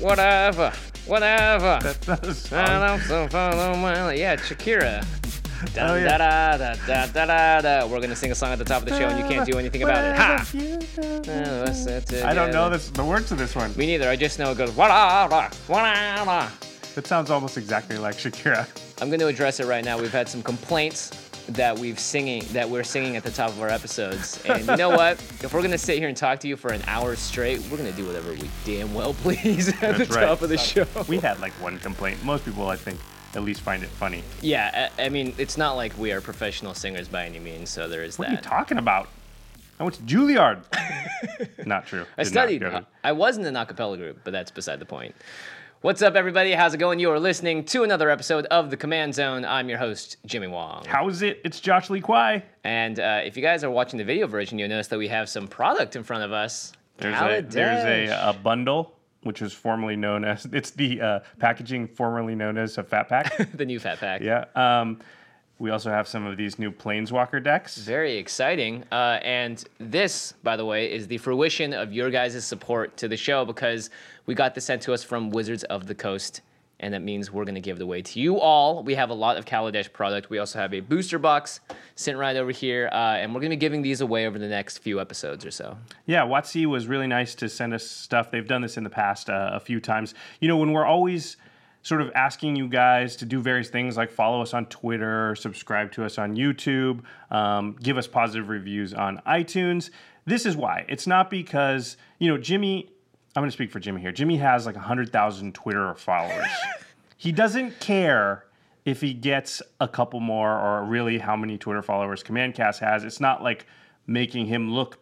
[0.00, 0.72] Whatever,
[1.06, 1.78] whatever.
[1.82, 2.58] That's not a song.
[2.58, 5.04] And I'm so follow my yeah, Shakira.
[5.72, 6.18] Da, Oh, yeah.
[6.18, 7.86] da, da, da, da, da, da.
[7.86, 9.58] We're gonna sing a song at the top of the show, and you can't do
[9.58, 10.14] anything about it.
[10.14, 10.44] Ha!
[12.28, 13.74] I don't know this, the words to this one.
[13.74, 14.08] Me neither.
[14.08, 16.50] I just know it goes whatever, whatever.
[16.96, 18.66] It sounds almost exactly like Shakira.
[19.00, 19.98] I'm going to address it right now.
[19.98, 23.68] We've had some complaints that we've singing that we're singing at the top of our
[23.68, 25.22] episodes, and you know what?
[25.46, 27.92] If we're gonna sit here and talk to you for an hour straight, we're gonna
[27.92, 30.26] do whatever we damn well please at the That's right.
[30.26, 30.86] top of the show.
[31.08, 32.22] We had like one complaint.
[32.24, 32.98] Most people, I think,
[33.34, 34.24] at least find it funny.
[34.40, 37.88] Yeah, I, I mean, it's not like we are professional singers by any means, so
[37.88, 39.08] there is What are you talking about?
[39.78, 40.62] I went to Juilliard.
[41.66, 42.06] not true.
[42.16, 42.86] I Did not studied.
[43.04, 45.14] I was in an acapella group, but that's beside the point.
[45.82, 46.52] What's up, everybody?
[46.52, 46.98] How's it going?
[46.98, 49.44] You are listening to another episode of the Command Zone.
[49.44, 50.84] I'm your host, Jimmy Wong.
[50.86, 51.40] How's it?
[51.44, 52.42] It's Josh Lee Kwai.
[52.64, 55.28] And uh, if you guys are watching the video version, you'll notice that we have
[55.28, 56.72] some product in front of us.
[56.96, 61.88] There's a there's a, a bundle which was formerly known as it's the uh, packaging
[61.88, 63.50] formerly known as a fat pack.
[63.54, 64.22] the new Fat Pack.
[64.22, 64.46] yeah.
[64.54, 64.98] Um,
[65.58, 67.78] we also have some of these new Planeswalker decks.
[67.78, 68.84] Very exciting.
[68.92, 73.16] Uh, and this, by the way, is the fruition of your guys' support to the
[73.16, 73.88] show because
[74.26, 76.42] we got this sent to us from Wizards of the Coast.
[76.78, 78.82] And that means we're going to give it away to you all.
[78.82, 80.28] We have a lot of Kaladesh product.
[80.28, 81.60] We also have a booster box
[81.94, 82.90] sitting right over here.
[82.92, 85.50] Uh, and we're going to be giving these away over the next few episodes or
[85.50, 85.78] so.
[86.04, 88.30] Yeah, WotC was really nice to send us stuff.
[88.30, 90.12] They've done this in the past uh, a few times.
[90.38, 91.38] You know, when we're always
[91.86, 95.92] sort of asking you guys to do various things like follow us on Twitter, subscribe
[95.92, 99.90] to us on YouTube, um, give us positive reviews on iTunes.
[100.24, 100.84] This is why.
[100.88, 102.90] It's not because, you know, Jimmy,
[103.36, 104.10] I'm going to speak for Jimmy here.
[104.10, 106.48] Jimmy has like 100,000 Twitter followers.
[107.16, 108.46] he doesn't care
[108.84, 113.04] if he gets a couple more or really how many Twitter followers Commandcast has.
[113.04, 113.64] It's not like
[114.08, 114.98] making him look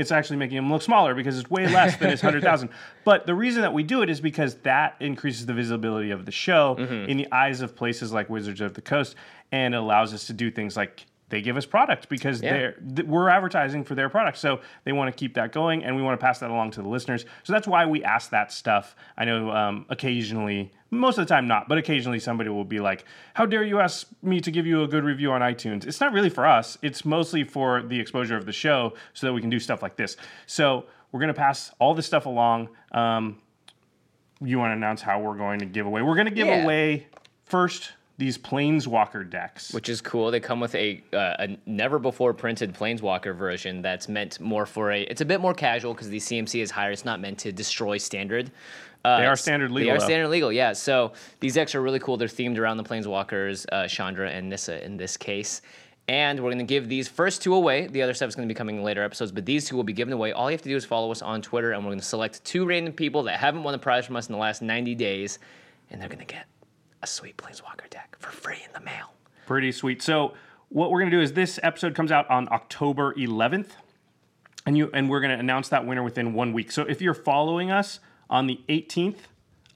[0.00, 2.70] it's actually making him look smaller because it's way less than his 100,000.
[3.04, 6.32] But the reason that we do it is because that increases the visibility of the
[6.32, 7.10] show mm-hmm.
[7.10, 9.14] in the eyes of places like Wizards of the Coast
[9.52, 12.52] and it allows us to do things like they give us product because Yeah.
[12.52, 14.36] they're th- we're advertising for their product.
[14.38, 16.82] So they want to keep that going and we want to pass that along to
[16.82, 17.24] the listeners.
[17.44, 18.94] So that's why we ask that stuff.
[19.16, 23.04] I know um, occasionally most of the time not, but occasionally somebody will be like,
[23.34, 26.12] "How dare you ask me to give you a good review on iTunes?" It's not
[26.12, 26.76] really for us.
[26.82, 29.94] It's mostly for the exposure of the show so that we can do stuff like
[29.96, 30.16] this.
[30.46, 32.70] So we're gonna pass all this stuff along.
[32.92, 33.38] Um,
[34.42, 36.00] you want to announce how we're going to give away?
[36.02, 36.62] We're going to give Yeah.
[36.64, 37.06] away
[37.44, 39.72] first these Planeswalker decks.
[39.72, 40.30] which is cool.
[40.30, 44.92] They come with a, uh, a never before printed Planeswalker version that's meant more for
[44.92, 45.02] a.
[45.02, 46.92] It's a bit more casual because the CMC is higher.
[46.92, 48.52] It's not meant to destroy standard.
[49.04, 49.86] Uh, They are standard legal.
[49.90, 50.04] They are though.
[50.04, 50.74] standard legal, yeah.
[50.74, 52.18] So these decks are really cool.
[52.18, 55.62] They're themed around the Planeswalkers, uh, Chandra and Nissa in this case.
[56.06, 57.86] And we're going to give these first two away.
[57.86, 59.84] The other stuff is going to be coming in later episodes, but these two will
[59.84, 60.32] be given away.
[60.32, 62.44] All you have to do is follow us on Twitter, and we're going to select
[62.44, 65.38] two random people that haven't won a prize from us in the last 90 days,
[65.90, 66.46] and they're going to get
[67.02, 69.12] a sweet Planeswalker deck for free in the mail.
[69.46, 70.02] Pretty sweet.
[70.02, 70.34] So
[70.68, 73.70] what we're gonna do is this episode comes out on October 11th,
[74.66, 76.70] and you and we're gonna announce that winner within one week.
[76.72, 79.18] So if you're following us on the 18th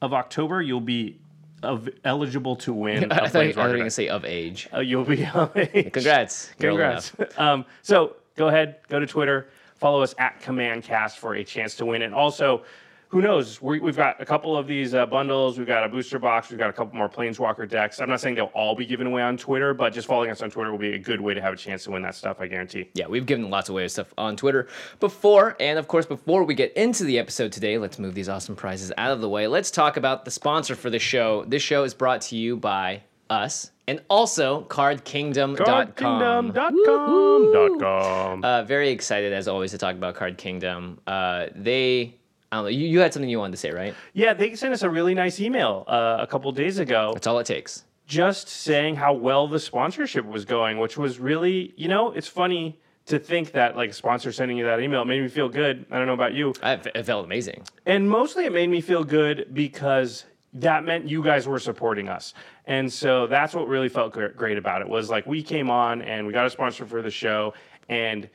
[0.00, 1.19] of October, you'll be
[1.65, 3.05] of, eligible to win.
[3.11, 4.69] a I thought, I Planeswalker thought you were going to say of age.
[4.73, 5.93] Uh, you'll be of age.
[5.93, 6.50] Congrats.
[6.59, 7.12] Congrats.
[7.38, 11.87] um, so go ahead, go to Twitter, follow us at CommandCast for a chance to
[11.87, 12.03] win.
[12.03, 12.65] And also,
[13.14, 13.62] who knows?
[13.62, 15.56] We, we've got a couple of these uh, bundles.
[15.56, 16.50] We've got a booster box.
[16.50, 18.00] We've got a couple more Planeswalker decks.
[18.00, 20.50] I'm not saying they'll all be given away on Twitter, but just following us on
[20.50, 22.40] Twitter will be a good way to have a chance to win that stuff.
[22.40, 22.90] I guarantee.
[22.94, 24.66] Yeah, we've given lots of away stuff on Twitter
[24.99, 25.56] before.
[25.61, 28.90] And of course, before we get into the episode today, let's move these awesome prizes
[28.99, 29.46] out of the way.
[29.46, 31.44] Let's talk about the sponsor for the show.
[31.46, 36.52] This show is brought to you by us and also cardkingdom.com.
[36.52, 38.44] Cardkingdom.com.
[38.44, 41.00] Uh, very excited as always to talk about Card Kingdom.
[41.06, 42.16] Uh, they,
[42.54, 43.96] I don't know, you, you had something you wanted to say, right?
[44.12, 47.10] Yeah, they sent us a really nice email uh, a couple days ago.
[47.12, 47.82] That's all it takes.
[48.06, 52.78] just saying how well the sponsorship was going, which was really, you know, it's funny
[53.06, 55.84] to think that like a sponsor sending you that email it made me feel good.
[55.90, 56.54] I don't know about you.
[56.62, 57.64] I, it felt amazing.
[57.86, 62.34] And mostly it made me feel good because that meant you guys were supporting us.
[62.66, 66.24] And so that's what really felt great about it was like we came on and
[66.24, 67.52] we got a sponsor for the show
[67.88, 68.30] and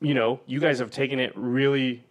[0.00, 2.04] you know, you guys have taken it really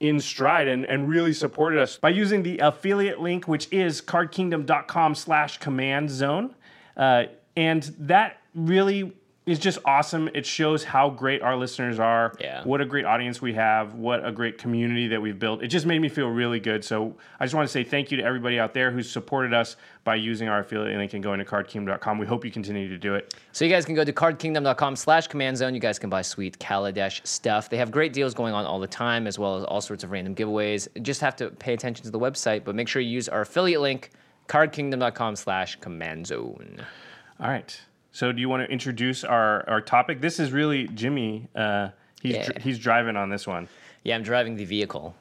[0.00, 5.14] in stride and, and really supported us by using the affiliate link, which is cardkingdom.com
[5.14, 6.54] slash command zone.
[6.96, 7.24] Uh,
[7.56, 9.12] and that really
[9.50, 10.28] is just awesome.
[10.34, 12.34] It shows how great our listeners are.
[12.40, 12.62] Yeah.
[12.64, 13.94] What a great audience we have.
[13.94, 15.62] What a great community that we've built.
[15.62, 16.84] It just made me feel really good.
[16.84, 19.76] So I just want to say thank you to everybody out there who's supported us
[20.04, 22.18] by using our affiliate link and going to cardkingdom.com.
[22.18, 23.34] We hope you continue to do it.
[23.52, 25.74] So you guys can go to cardkingdom.com slash command zone.
[25.74, 27.68] You guys can buy sweet Kaladesh stuff.
[27.68, 30.10] They have great deals going on all the time, as well as all sorts of
[30.10, 30.88] random giveaways.
[31.02, 33.80] Just have to pay attention to the website, but make sure you use our affiliate
[33.80, 34.10] link,
[34.48, 36.84] cardkingdom.com slash command zone.
[37.40, 37.80] All right.
[38.12, 40.20] So do you want to introduce our, our topic?
[40.20, 41.48] This is really Jimmy.
[41.54, 41.90] Uh,
[42.22, 42.44] he's, Yeah.
[42.46, 43.68] dr- he's driving on this one.
[44.04, 45.14] Yeah, I'm driving the vehicle.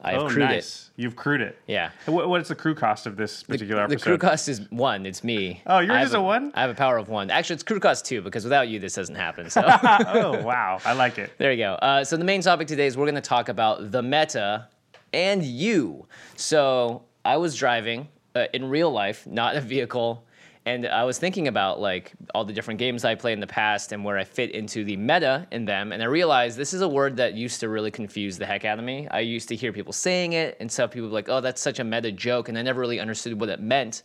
[0.00, 0.56] I've oh, crewed it.
[0.56, 0.90] nice.
[0.96, 1.56] You've crewed it.
[1.66, 1.90] Yeah.
[2.04, 4.04] What, what's the crew cost of this particular The episode?
[4.04, 5.06] crew cost is one.
[5.06, 5.62] It's me.
[5.66, 6.52] Oh, yours I have is a one?
[6.54, 7.30] I have a power of one.
[7.30, 9.48] Actually, it's crew cost two because without you, this doesn't happen.
[9.48, 10.78] So oh, wow.
[10.84, 11.32] I like it.
[11.38, 11.74] there you go.
[11.74, 14.68] Uh, so the main topic today is we're going to talk about the meta
[15.14, 16.06] and you.
[16.36, 20.26] So I was driving uh, in real life, not a vehicle.
[20.66, 23.92] And I was thinking about like all the different games I played in the past
[23.92, 25.92] and where I fit into the meta in them.
[25.92, 28.78] And I realized this is a word that used to really confuse the heck out
[28.78, 29.06] of me.
[29.10, 31.80] I used to hear people saying it, and some people were like, "Oh, that's such
[31.80, 34.02] a meta joke," and I never really understood what it meant.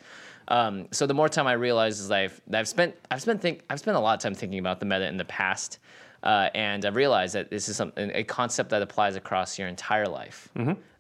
[0.50, 3.80] Um, so the more time I realized is I've I've spent I've spent think I've
[3.80, 5.80] spent a lot of time thinking about the meta in the past,
[6.24, 10.08] uh, and I've realized that this is something a concept that applies across your entire
[10.08, 10.50] life.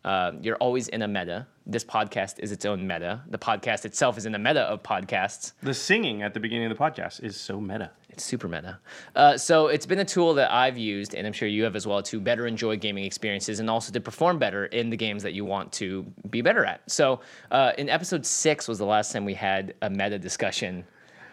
[0.06, 1.46] Uh, you're always in a meta.
[1.66, 3.22] This podcast is its own meta.
[3.30, 5.54] The podcast itself is in the meta of podcasts.
[5.62, 7.92] The singing at the beginning of the podcast is so meta.
[8.10, 8.80] It's super meta.
[9.16, 11.86] Uh, so it's been a tool that I've used, and I'm sure you have as
[11.86, 15.34] well, to better enjoy gaming experiences and also to perform better in the games that
[15.34, 16.90] you want to be better at.
[16.90, 17.20] So
[17.52, 20.86] uh, in episode six was the last time we had a meta discussion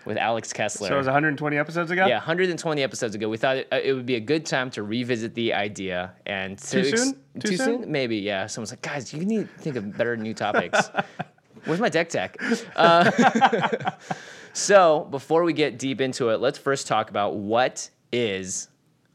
[0.07, 0.89] with Alex Kessler.
[0.89, 2.07] So it was 120 episodes ago?
[2.07, 3.29] yeah, 120 episodes ago.
[3.29, 6.57] We thought it, uh, it would be a good time to revisit the idea and
[6.59, 7.13] to Too soon?
[7.13, 7.83] Too, Too soon?
[7.83, 7.91] soon?
[7.93, 8.19] Maybe.
[8.19, 8.47] Yeah.
[8.47, 10.91] Someone's like, guys, you need to think of better new topics.
[11.65, 12.37] Where's my deck tech?
[12.77, 13.91] Uh,
[14.53, 18.69] so before we get deep into it, let's first talk about what is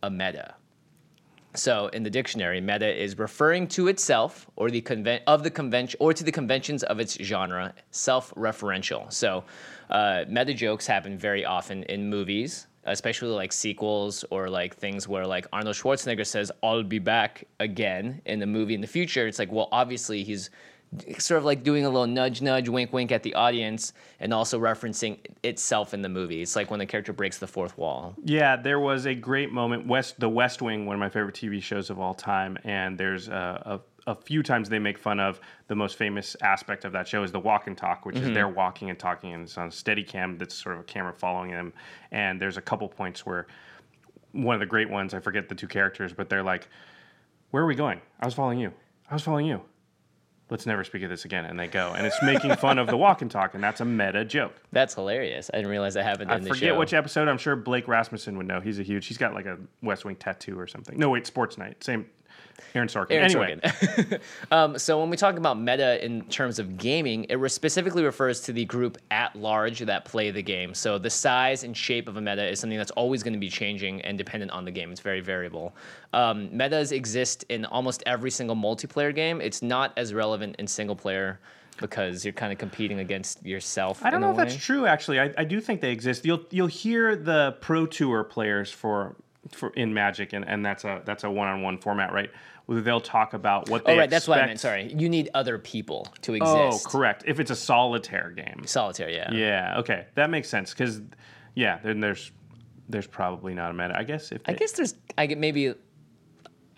[0.03, 0.55] a meta.
[1.53, 5.97] So in the dictionary, meta is referring to itself or the conven- of the convention
[5.99, 9.11] or to the conventions of its genre, self-referential.
[9.11, 9.43] So
[9.91, 15.25] uh, meta jokes happen very often in movies, especially like sequels or like things where
[15.25, 19.27] like Arnold Schwarzenegger says, "I'll be back again" in the movie in the future.
[19.27, 20.49] It's like, well, obviously he's
[21.17, 24.59] sort of like doing a little nudge, nudge, wink, wink at the audience, and also
[24.59, 26.41] referencing itself in the movie.
[26.41, 28.15] It's like when the character breaks the fourth wall.
[28.25, 29.87] Yeah, there was a great moment.
[29.87, 33.29] West, The West Wing, one of my favorite TV shows of all time, and there's
[33.29, 37.07] a, a, a few times they make fun of the most famous aspect of that
[37.07, 38.33] show is the walk and talk, which is mm-hmm.
[38.33, 41.13] they're walking and talking, and it's on a steady cam that's sort of a camera
[41.13, 41.73] following them.
[42.11, 43.47] And there's a couple points where
[44.31, 46.67] one of the great ones, I forget the two characters, but they're like,
[47.51, 48.01] "Where are we going?
[48.19, 48.73] I was following you.
[49.09, 49.61] I was following you."
[50.49, 52.97] Let's never speak of this again, and they go, and it's making fun of the
[52.97, 54.53] walk and talk, and that's a meta joke.
[54.73, 55.49] That's hilarious.
[55.53, 57.29] I didn't realize that happened I in the forget which episode.
[57.29, 58.59] I'm sure Blake Rasmussen would know.
[58.59, 59.07] He's a huge.
[59.07, 60.99] He's got like a West Wing tattoo or something.
[60.99, 61.81] No, wait, Sports Night.
[61.81, 62.05] Same.
[62.75, 63.11] Aaron Sorkin.
[63.11, 64.21] Aaron anyway, Sorkin.
[64.51, 68.53] um, so when we talk about meta in terms of gaming, it specifically refers to
[68.53, 70.73] the group at large that play the game.
[70.73, 73.49] So the size and shape of a meta is something that's always going to be
[73.49, 74.91] changing and dependent on the game.
[74.91, 75.73] It's very variable.
[76.13, 79.41] Um, metas exist in almost every single multiplayer game.
[79.41, 81.39] It's not as relevant in single player
[81.79, 84.05] because you're kind of competing against yourself.
[84.05, 84.85] I don't know if that's true.
[84.85, 86.25] Actually, I, I do think they exist.
[86.25, 89.15] You'll you'll hear the Pro Tour players for
[89.49, 92.29] for in Magic, and, and that's a that's a one on one format, right?
[92.67, 93.93] Where they'll talk about what they.
[93.93, 94.09] Oh, right.
[94.09, 94.59] That's what I meant.
[94.59, 94.93] Sorry.
[94.93, 96.87] You need other people to oh, exist.
[96.87, 97.23] Oh, correct.
[97.25, 98.63] If it's a solitaire game.
[98.65, 99.31] Solitaire, yeah.
[99.33, 99.79] Yeah.
[99.79, 100.71] Okay, that makes sense.
[100.71, 101.01] Because
[101.55, 102.31] yeah, then there's
[102.87, 103.97] there's probably not a meta.
[103.97, 105.73] I guess if I guess there's I get maybe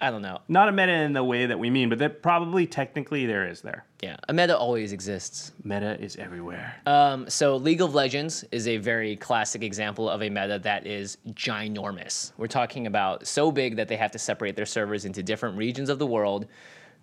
[0.03, 0.41] I don't know.
[0.49, 3.61] Not a meta in the way that we mean, but that probably technically there is
[3.61, 3.85] there.
[4.01, 5.53] Yeah, a meta always exists.
[5.63, 6.75] Meta is everywhere.
[6.85, 11.19] Um, so League of Legends is a very classic example of a meta that is
[11.29, 12.33] ginormous.
[12.35, 15.87] We're talking about so big that they have to separate their servers into different regions
[15.87, 16.47] of the world.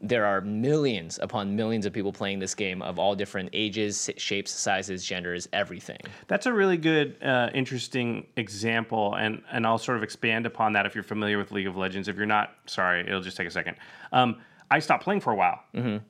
[0.02, 4.50] There are millions upon millions of people playing this game of all different ages, shapes,
[4.50, 5.98] sizes, genders, everything.
[6.26, 10.86] That's a really good, uh, interesting example, and and I'll sort of expand upon that
[10.86, 12.08] if you're familiar with League of Legends.
[12.08, 13.76] If you're not, sorry, it'll just take a second.
[14.12, 14.40] Um,
[14.70, 15.60] I stopped playing for a while,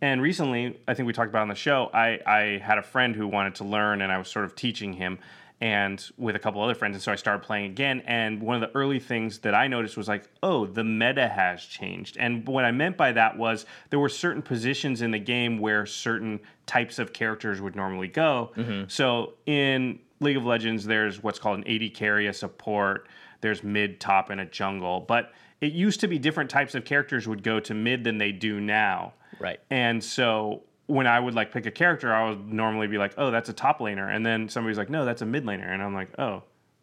[0.03, 1.91] and recently, I think we talked about on the show.
[1.93, 4.93] I I had a friend who wanted to learn, and I was sort of teaching
[4.93, 5.19] him,
[5.61, 8.03] and with a couple other friends, and so I started playing again.
[8.07, 11.63] And one of the early things that I noticed was like, oh, the meta has
[11.63, 12.17] changed.
[12.19, 15.85] And what I meant by that was there were certain positions in the game where
[15.85, 18.53] certain types of characters would normally go.
[18.57, 18.85] Mm-hmm.
[18.89, 23.07] So in League of Legends, there's what's called an AD carry, a support.
[23.43, 25.01] There's mid, top, and a jungle.
[25.01, 28.33] But it used to be different types of characters would go to mid than they
[28.33, 29.13] do now.
[29.39, 29.61] Right.
[29.71, 33.31] And so when I would like pick a character, I would normally be like, "Oh,
[33.31, 35.95] that's a top laner," and then somebody's like, "No, that's a mid laner," and I'm
[35.95, 36.43] like, "Oh."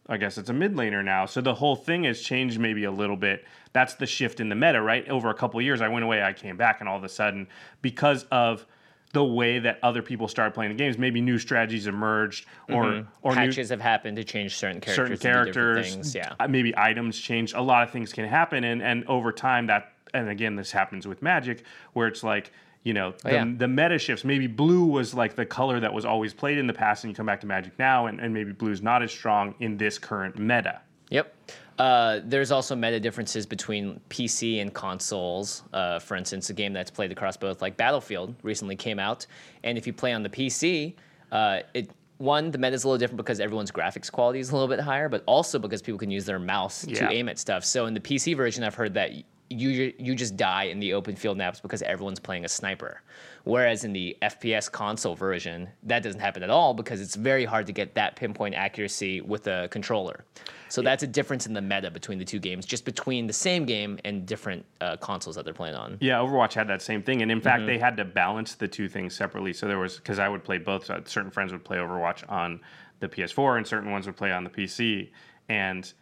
[0.09, 1.25] I guess it's a mid laner now.
[1.25, 3.43] So the whole thing has changed maybe a little bit.
[3.73, 5.05] That's the shift in the meta, right?
[5.09, 7.09] Over a couple of years, I went away, I came back, and all of a
[7.09, 7.45] sudden,
[7.81, 8.65] because of
[9.11, 13.35] the way that other people started playing the games, maybe new strategies emerged, or or
[13.35, 14.95] new, Patches have happened to change certain characters.
[14.95, 16.15] certain to do different characters, Things.
[16.15, 16.33] Yeah.
[16.39, 17.51] uh, maybe items change.
[17.51, 21.05] A lot of things can happen, and and over time that, and again, this happens
[21.05, 22.53] with Magic, where it's like
[22.83, 23.53] you know the, Oh, yeah.
[23.57, 24.23] the meta shifts.
[24.23, 27.15] Maybe blue was like the color that was always played in the past, and you
[27.15, 30.37] come back to Magic now, and, and maybe blue's not as strong in this current
[30.39, 30.81] meta.
[31.09, 31.33] Yep.
[31.79, 35.63] Uh, there's also meta differences between PC and consoles.
[35.73, 39.25] Uh, for instance, a game that's played across both, like Battlefield, recently came out,
[39.63, 40.95] and if you play on the PC,
[41.31, 44.53] uh, it one the meta is a little different because everyone's graphics quality is a
[44.53, 47.07] little bit higher, but also because people can use their mouse Yeah.
[47.07, 47.63] to aim at stuff.
[47.63, 49.11] So in the PC version, I've heard that
[49.49, 53.01] you you just die in the open field maps because everyone's playing a sniper.
[53.43, 57.65] Whereas in the FPS console version, that doesn't happen at all because it's very hard
[57.67, 60.25] to get that pinpoint accuracy with a controller.
[60.69, 63.63] So that's a difference in the meta between the two games, just between the same
[63.65, 65.97] game and different uh, consoles that they're playing on.
[66.01, 67.43] Yeah, Overwatch had that same thing, and in Mm-hmm.
[67.45, 69.53] fact, they had to balance the two things separately.
[69.53, 70.85] So there was because I would play both.
[70.87, 72.59] So certain friends would play Overwatch on
[72.99, 75.09] the PS4, and certain ones would play on the PC,
[75.47, 75.93] and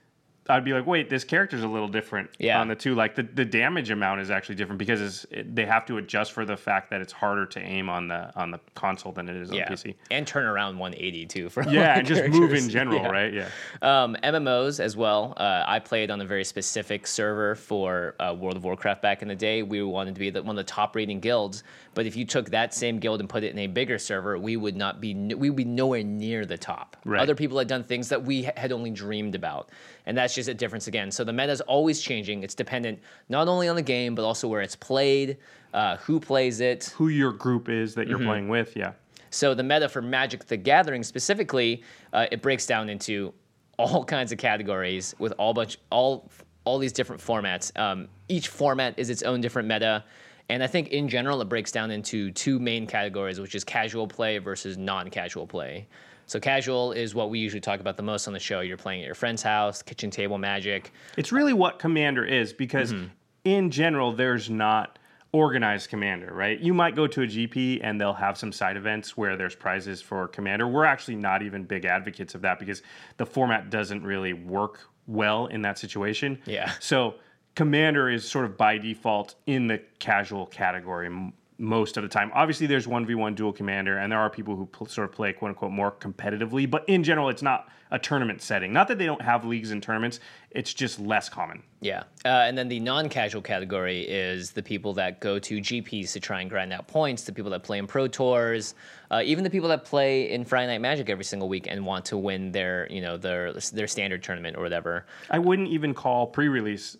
[0.47, 2.59] I'd be like, wait, this character's a little different Yeah.
[2.61, 2.93] on the two.
[2.93, 6.33] Like the, the damage amount is actually different because it's, it, they have to adjust
[6.33, 9.35] for the fact that it's harder to aim on the on the console than it
[9.35, 9.95] is on PC.
[10.11, 13.07] and turn around 180 too for Yeah, and just move in general, Yeah.
[13.09, 13.33] right?
[13.33, 13.49] Yeah.
[13.81, 15.33] Um, MMOs as well.
[15.37, 19.27] Uh, I played on a very specific server for uh, World of Warcraft back in
[19.27, 19.63] the day.
[19.63, 21.63] We wanted to be the, one of the top rating guilds,
[21.95, 24.57] but if you took that same guild and put it in a bigger server, we
[24.57, 26.97] would not be we would be nowhere near the top.
[27.03, 27.19] Right.
[27.21, 29.69] Other people had done things that we had only dreamed about,
[30.05, 31.11] and that's just a difference again.
[31.11, 32.43] So the meta is always changing.
[32.43, 35.37] It's dependent not only on the game but also where it's played,
[35.73, 38.09] uh, who plays it, Who your group is that Mm-hmm.
[38.09, 38.93] you're playing with, yeah.
[39.29, 41.83] so the meta for Magic the Gathering specifically,
[42.13, 43.33] uh, it breaks down into
[43.77, 46.29] all kinds of categories with all bunch all
[46.63, 47.77] all these different formats.
[47.79, 50.03] Um, each format is its own different meta,
[50.49, 54.07] and I think in general it breaks down into two main categories, which is casual
[54.07, 55.87] play versus non-casual play.
[56.27, 58.61] So casual is what we usually talk about the most on the show.
[58.61, 60.91] You're playing at your friend's house, kitchen table magic.
[61.17, 63.05] It's really what Commander is because, Mm-hmm.
[63.43, 64.97] in general, there's not
[65.31, 66.59] organized Commander, right?
[66.59, 70.01] You might go to a GP and they'll have some side events where there's prizes
[70.01, 70.67] for Commander.
[70.67, 72.81] We're actually not even big advocates of that because
[73.17, 76.39] the format doesn't really work well in that situation.
[76.45, 76.71] Yeah.
[76.79, 77.15] So,
[77.55, 81.09] Commander is sort of by default in the casual category
[81.57, 82.31] most of the time.
[82.33, 85.49] Obviously, there's 1v1 dual commander, and there are people who pl- sort of play quote
[85.49, 88.73] unquote more competitively, but in general, it's not a tournament setting.
[88.73, 90.19] Not that they don't have leagues and tournaments,
[90.51, 91.61] it's just less common.
[91.81, 92.03] Yeah.
[92.25, 96.19] Uh, and then the non casual category is the people that go to GPs to
[96.19, 98.73] try and grind out points, the people that play in Pro Tours,
[99.11, 102.05] uh, even the people that play in Friday Night Magic every single week and want
[102.05, 105.05] to win their, you know, their their standard tournament or whatever.
[105.29, 106.97] I wouldn't even call pre-release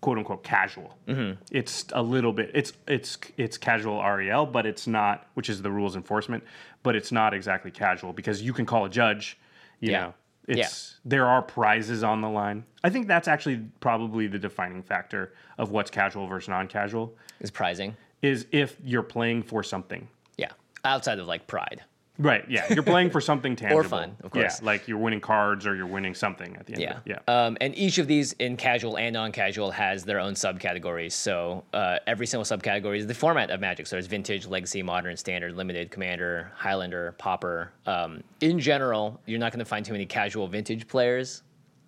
[0.00, 0.96] quote unquote casual.
[1.06, 1.40] Mm-hmm.
[1.50, 2.50] It's a little bit.
[2.54, 6.44] It's it's it's casual REL, but it's not, which is the rules enforcement.
[6.82, 9.38] But it's not exactly casual because you can call a judge.
[9.80, 10.00] You Yeah.
[10.00, 10.14] know,
[10.46, 12.64] it's there are prizes on the line.
[12.84, 17.96] I think that's actually probably the defining factor of what's casual versus non-casual Is prizing.
[18.22, 20.08] is if you're playing for something.
[20.36, 20.52] Yeah.
[20.84, 21.82] Outside of like pride.
[22.18, 22.44] Right.
[22.48, 22.72] Yeah.
[22.72, 23.80] You're playing for something tangible.
[23.80, 24.58] or fun, of course.
[24.60, 24.66] Yeah.
[24.66, 26.82] Like you're winning cards or you're winning something at the end.
[26.82, 26.96] Yeah.
[26.96, 27.22] Of it.
[27.28, 27.46] Yeah.
[27.46, 31.12] Um, and each of these in casual and non casual has their own subcategories.
[31.12, 33.86] So uh, every single subcategory is the format of Magic.
[33.86, 37.72] So there's vintage, legacy, modern, standard, limited, commander, Highlander, pauper.
[37.86, 41.44] Um, in general, you're not going to find too many casual vintage players.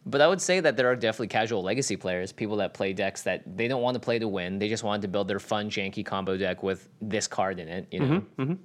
[0.06, 3.20] But I would say that there are definitely casual legacy players, people that play decks
[3.22, 4.58] that they don't want to play to win.
[4.58, 7.86] They just wanted to build their fun, janky combo deck with this card in it.
[7.90, 8.00] You
[8.38, 8.56] know.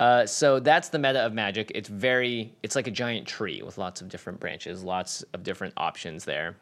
[0.00, 1.70] Uh, so that's the meta of Magic.
[1.74, 5.74] It's very, it's like a giant tree with lots of different branches, lots of different
[5.76, 6.56] options there.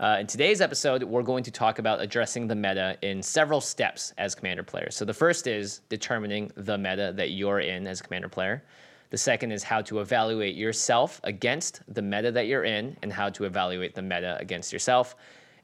[0.00, 4.14] Uh, in today's episode, we're going to talk about addressing the meta in several steps
[4.16, 4.96] as commander players.
[4.96, 8.64] So the first is determining the meta that you're in as a commander player.
[9.10, 13.28] The second is how to evaluate yourself against the meta that you're in and how
[13.30, 15.14] to evaluate the meta against yourself.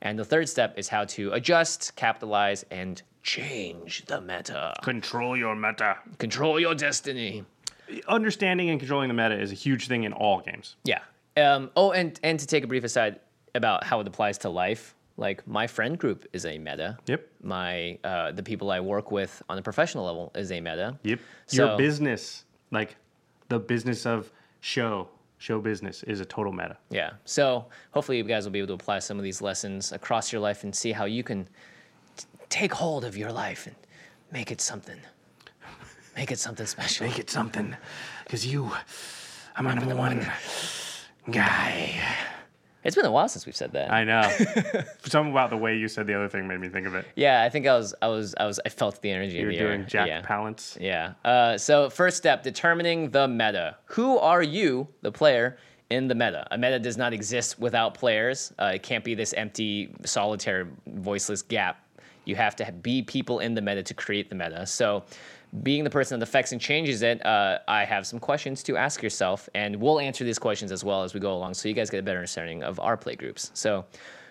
[0.02, 4.75] And the third step is how to adjust, capitalize, and change the meta.
[4.83, 5.97] Control your meta.
[6.19, 7.45] Control your destiny.
[8.07, 10.76] Understanding and controlling the meta is a huge thing in all games.
[10.85, 11.00] Yeah.
[11.37, 13.19] Um, oh, and and to take a brief aside
[13.54, 16.99] about how it applies to life, like my friend group is a meta.
[17.07, 17.26] Yep.
[17.43, 20.99] My uh, the people I work with on a professional level is a meta.
[21.02, 21.19] Yep.
[21.47, 22.97] So- your business, like
[23.49, 26.76] the business of show, show business, is a total meta.
[26.90, 27.12] Yeah.
[27.25, 30.40] So hopefully you guys will be able to apply some of these lessons across your
[30.40, 31.49] life and see how you can
[32.49, 33.77] take hold of your life and
[34.33, 34.99] make it something.
[36.17, 37.07] Make it something special.
[37.07, 37.77] Make it something,
[38.25, 38.71] because you,
[39.57, 40.25] I'm number one
[41.31, 42.01] guy.
[42.85, 43.91] It's been a while since we've said that.
[43.91, 44.23] I know.
[45.05, 47.07] Something about the way you said the other thing made me think of it.
[47.17, 49.37] yeah, I think I was, I was, I was, I felt the energy.
[49.37, 49.87] You in were the doing air.
[49.87, 50.21] Jack Yeah.
[50.21, 50.79] Palance.
[50.79, 51.15] Yeah.
[51.25, 53.79] Uh, so first step, determining the meta.
[53.87, 55.57] Who are you, the player,
[55.89, 56.47] in the meta?
[56.51, 58.53] A meta does not exist without players.
[58.59, 61.81] Uh, it can't be this empty, solitary, voiceless gap.
[62.25, 64.66] You have to be people in the meta to create the meta.
[64.66, 65.04] So,
[65.62, 69.02] being the person that affects and changes it, uh, I have some questions to ask
[69.02, 71.90] yourself, and we'll answer these questions as well as we go along, so you guys
[71.90, 73.50] get a better understanding of our play groups.
[73.54, 73.85] So,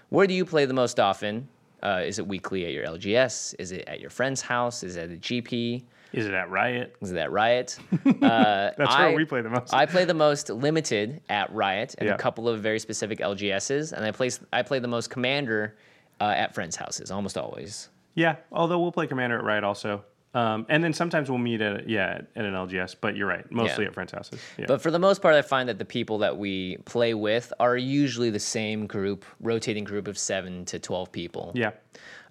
[0.10, 1.48] where do you play the most often?
[1.82, 3.56] Uh, is it weekly at your LGS?
[3.60, 4.84] Is it at your friend's house?
[4.84, 5.84] Is it at a GP?
[6.14, 6.96] Is it at Riot?
[7.02, 7.78] Is it at Riot?
[8.06, 9.74] Uh, That's I- where we play the most.
[9.74, 12.16] I play the most limited at Riot and Yeah.
[12.16, 15.76] a couple of very specific LGSs, and I play I play the most Commander
[16.24, 17.90] uh, at friends' houses almost always.
[18.16, 20.04] Yeah, although we'll play Commander at Riot also.
[20.36, 23.84] Um, and then sometimes we'll meet at yeah at an LGS, but you're right, mostly
[23.84, 23.90] Yeah.
[23.90, 24.40] at friends' houses.
[24.58, 24.66] Yeah.
[24.68, 27.78] But for the most part, I find that the people that we play with are
[27.78, 31.52] usually the same group, rotating group of seven to twelve people.
[31.54, 31.72] yeah.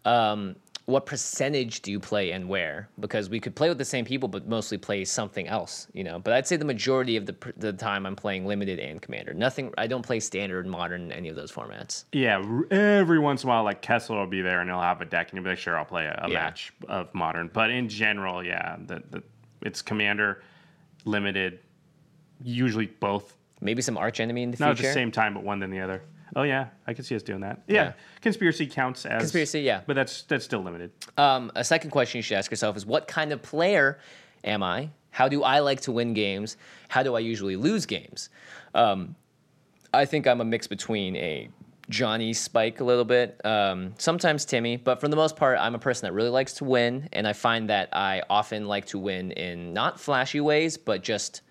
[0.05, 2.89] Um, what percentage do you play and where?
[2.99, 6.19] Because we could play with the same people, but mostly play something else, you know.
[6.19, 9.33] But I'd say the majority of the the time I'm playing limited and commander.
[9.33, 9.73] Nothing.
[9.79, 12.05] I don't play standard, modern, any of those formats.
[12.13, 15.05] Yeah, every once in a while, like Kessler will be there and he'll have a
[15.05, 16.35] deck, and you'll be like, "Sure, I'll play a, a Yeah.
[16.35, 19.23] match of modern." But in general, yeah, the, the
[19.63, 20.43] it's commander,
[21.05, 21.61] limited,
[22.43, 24.89] usually both, Maybe some arch enemy in the not at future.
[24.89, 26.03] the same time, but one than the other.
[26.35, 27.63] Oh yeah, I can see us doing that.
[27.67, 27.93] Yeah, Yeah.
[28.23, 29.83] conspiracy counts as Conspiracy, yeah.
[29.87, 30.91] but that's that's still limited.
[31.19, 33.99] Um, a second question you should ask yourself is what kind of player
[34.45, 34.91] am I?
[35.11, 36.57] How do I like to win games?
[36.89, 38.31] How do I usually lose games?
[38.75, 39.15] Um,
[39.93, 41.51] I think I'm a mix between a
[41.91, 45.79] Johnny Spike a little bit, um, sometimes Timmy, but for the most part, I'm a
[45.79, 49.33] person that really likes to win, and I find that I often like to win
[49.33, 51.43] in not flashy ways, but just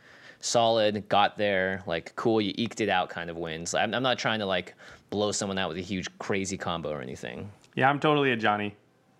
[0.41, 3.73] solid, got there, like cool, you eked it out kind of wins.
[3.73, 4.73] I'm, I'm not trying to like
[5.09, 7.49] blow someone out with a huge crazy combo or anything.
[7.75, 8.75] Yeah, I'm totally a Johnny.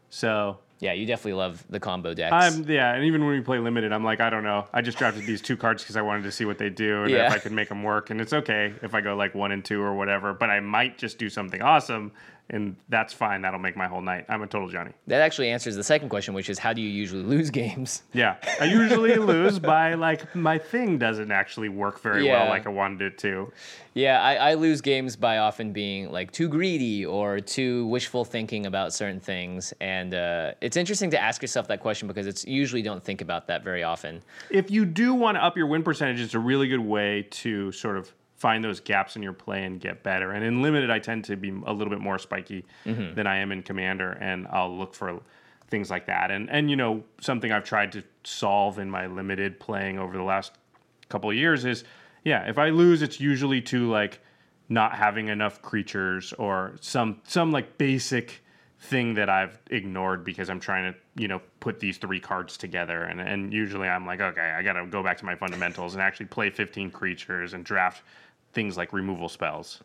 [0.09, 2.33] So Yeah, you definitely love the combo decks.
[2.33, 4.67] I'm yeah, and even when we play limited, I'm like, I don't know.
[4.73, 7.11] I just drafted these two cards because I wanted to see what they do and
[7.11, 7.27] Yeah.
[7.27, 8.09] if I could make them work.
[8.09, 10.97] And it's okay if I go like one and two or whatever, but I might
[10.97, 12.11] just do something awesome,
[12.49, 13.41] and that's fine.
[13.41, 14.25] That'll make my whole night.
[14.27, 14.91] I'm a total Johnny.
[15.07, 18.03] That actually answers the second question, which is how do you usually lose games?
[18.13, 22.41] Yeah, I usually lose by like my thing doesn't actually work very Yeah.
[22.43, 23.51] well like I wanted it to.
[23.93, 28.65] Yeah, I, I lose games by often being like too greedy or too wishful thinking
[28.65, 29.73] about certain things.
[29.81, 33.47] And uh, it's interesting to ask yourself that question because it's usually don't think about
[33.47, 34.21] that very often.
[34.49, 37.71] If you do want to up your win percentage, it's a really good way to
[37.73, 40.31] sort of find those gaps in your play and get better.
[40.31, 43.13] And in limited, I tend to be a little bit more spiky mm-hmm.
[43.13, 45.19] than I am in commander, and I'll look for
[45.69, 46.31] things like that.
[46.31, 50.23] And and you know something I've tried to solve in my limited playing over the
[50.23, 50.53] last
[51.07, 51.83] couple of years is
[52.23, 54.19] yeah, if I lose, it's usually to like
[54.69, 58.41] not having enough creatures or some some like basic
[58.81, 63.03] thing that I've ignored because I'm trying to, you know, put these three cards together.
[63.03, 66.01] And, and usually I'm like, okay, I got to go back to my fundamentals and
[66.01, 68.01] actually play 15 creatures and draft
[68.53, 69.83] things like removal spells.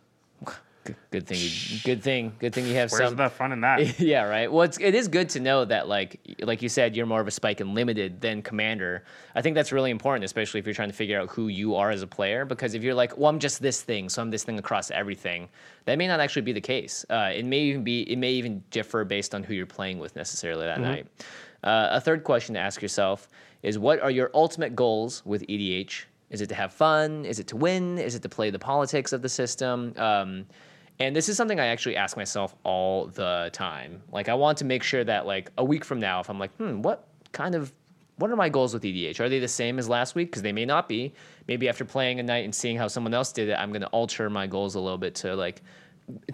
[0.87, 1.39] Good, good thing.
[1.41, 2.33] You, good thing.
[2.39, 3.17] Good thing you have Where's some.
[3.17, 3.99] the fun in that?
[4.01, 4.51] yeah, right.
[4.51, 7.27] Well, it's, it is good to know that, like, like you said, you're more of
[7.27, 9.03] a spike in limited than commander.
[9.35, 11.91] I think that's really important, especially if you're trying to figure out who you are
[11.91, 12.45] as a player.
[12.45, 15.49] Because if you're like, well, I'm just this thing, so I'm this thing across everything,
[15.87, 17.05] that may not actually be the case.
[17.11, 20.15] Uh, it may even be, it may even differ based on who you're playing with
[20.15, 21.07] necessarily that night.
[21.65, 23.29] Uh, a third question to ask yourself
[23.65, 26.05] is, what are your ultimate goals with EDH?
[26.31, 27.25] Is it to have fun?
[27.25, 27.99] Is it to win?
[27.99, 29.95] Is it to play the politics of the system?
[29.97, 30.47] Um,
[30.99, 34.03] And this is something I actually ask myself all the time.
[34.11, 36.55] Like I want to make sure that like a week from now, if I'm like,
[36.57, 37.73] hmm, what kind of
[38.19, 39.21] what are my goals with EDH?
[39.21, 40.29] Are they the same as last week?
[40.29, 41.13] Because they may not be.
[41.49, 44.31] Maybe after playing a night and seeing how someone else did it, I'm gonna alter
[44.31, 45.61] my goals a little bit to like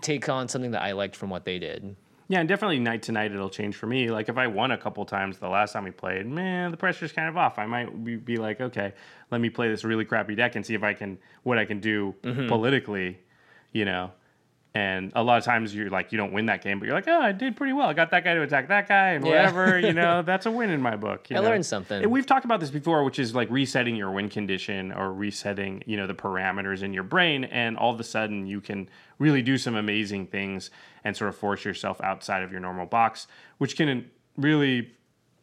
[0.00, 1.96] take on something that I liked from what they did.
[2.32, 4.10] Yeah, and definitely night to night it'll change for me.
[4.10, 7.12] Like if I won a couple times the last time we played, man, the pressure's
[7.12, 7.58] kind of off.
[7.58, 8.94] I might be, be like, okay,
[9.30, 11.78] let me play this really crappy deck and see if I can what I can
[11.78, 12.48] do mm-hmm.
[12.48, 13.18] politically,
[13.72, 14.12] you know.
[14.74, 17.06] And a lot of times you're like you don't win that game, but you're like,
[17.06, 17.88] oh, I did pretty well.
[17.88, 19.30] I got that guy to attack that guy and Yeah.
[19.52, 19.78] whatever.
[19.78, 21.28] You know, that's a win in my book.
[21.28, 21.48] you I know?
[21.50, 22.02] learned something.
[22.02, 25.82] And we've talked about this before, which is like resetting your win condition or resetting,
[25.84, 29.42] you know, the parameters in your brain, and all of a sudden you can really
[29.42, 30.70] do some amazing things
[31.04, 33.26] and sort of force yourself outside of your normal box,
[33.58, 34.90] which can really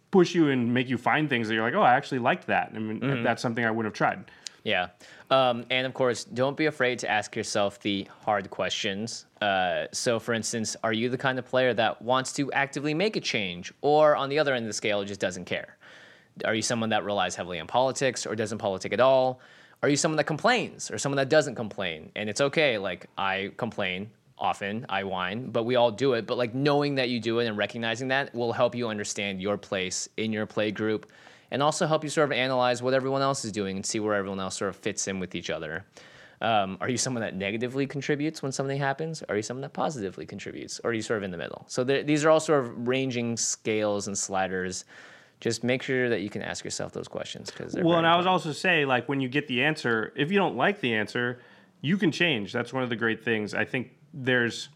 [0.10, 2.72] push you and make you find things that you're like, oh, I actually liked that.
[2.76, 3.22] I mean, Mm-hmm.
[3.24, 4.32] that's something I would have tried.
[4.63, 4.88] Yeah.
[5.32, 9.28] Um, and of course, don't be afraid to ask yourself the hard questions.
[9.42, 13.15] Uh, so, for instance, are you the kind of player that wants to actively make
[13.15, 15.78] a change, or on the other end of the scale, just doesn't care?
[16.46, 19.39] Are you someone that relies heavily on politics or doesn't politic at all?
[19.84, 22.12] Are you someone that complains or someone that doesn't complain?
[22.15, 22.78] And it's okay.
[22.78, 26.26] Like, I complain often, I whine, but we all do it.
[26.26, 29.58] But like knowing that you do it and recognizing that will help you understand your
[29.58, 31.12] place in your play group
[31.51, 34.15] and also help you sort of analyze what everyone else is doing and see where
[34.15, 35.85] everyone else sort of fits in with each other.
[36.41, 39.23] Um, are you someone that negatively contributes when something happens?
[39.27, 40.79] Are you someone that positively contributes?
[40.83, 41.65] Or are you sort of in the middle?
[41.67, 44.85] So there, these are all sort of ranging scales and sliders.
[45.41, 48.27] Just make sure that you can ask yourself those questions because Well, and I would
[48.27, 51.39] also say, like, when you get the answer, if you don't like the answer,
[51.81, 52.53] you can change.
[52.53, 53.53] That's one of the great things.
[53.53, 54.69] I think there's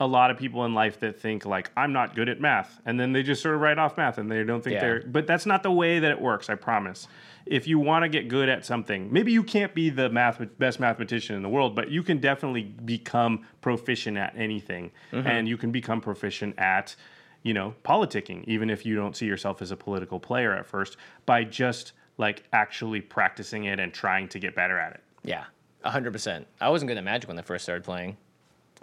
[0.00, 2.98] a lot of people in life that think like I'm not good at math, and
[2.98, 4.80] then they just sort of write off math, and they don't think Yeah.
[4.80, 5.02] they're.
[5.06, 6.50] But that's not the way that it works.
[6.50, 7.06] I promise.
[7.46, 10.80] If you want to get good at something, maybe you can't be the math best
[10.80, 15.26] mathematician in the world, but you can definitely become proficient at anything, mm-hmm.
[15.26, 16.96] and you can become proficient at
[17.44, 20.96] you know, politicking, even if you don't see yourself as a political player at first,
[21.26, 25.02] by just like actually practicing it and trying to get better at it.
[25.22, 25.44] Yeah,
[25.84, 26.46] 100%.
[26.60, 28.16] I wasn't good at Magic when I first started playing.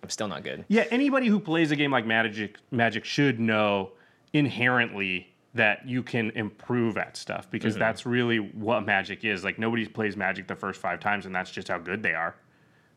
[0.04, 0.66] I'm still not good.
[0.68, 3.92] Yeah, anybody who plays a game like Magic Magic should know
[4.34, 9.44] inherently that you can improve at stuff because that's really what Magic is.
[9.44, 12.36] Like nobody plays Magic the first 5 times and that's just how good they are.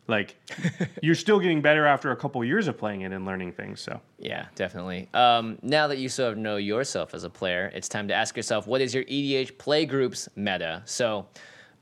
[0.06, 0.36] Like
[1.02, 4.00] you're still getting better after a couple years of playing it and learning things, so.
[4.18, 5.08] Yeah, definitely.
[5.14, 8.36] Um, now that you sort of know yourself as a player, it's time to ask
[8.36, 10.82] yourself what is your EDH play group's meta?
[10.84, 11.26] So,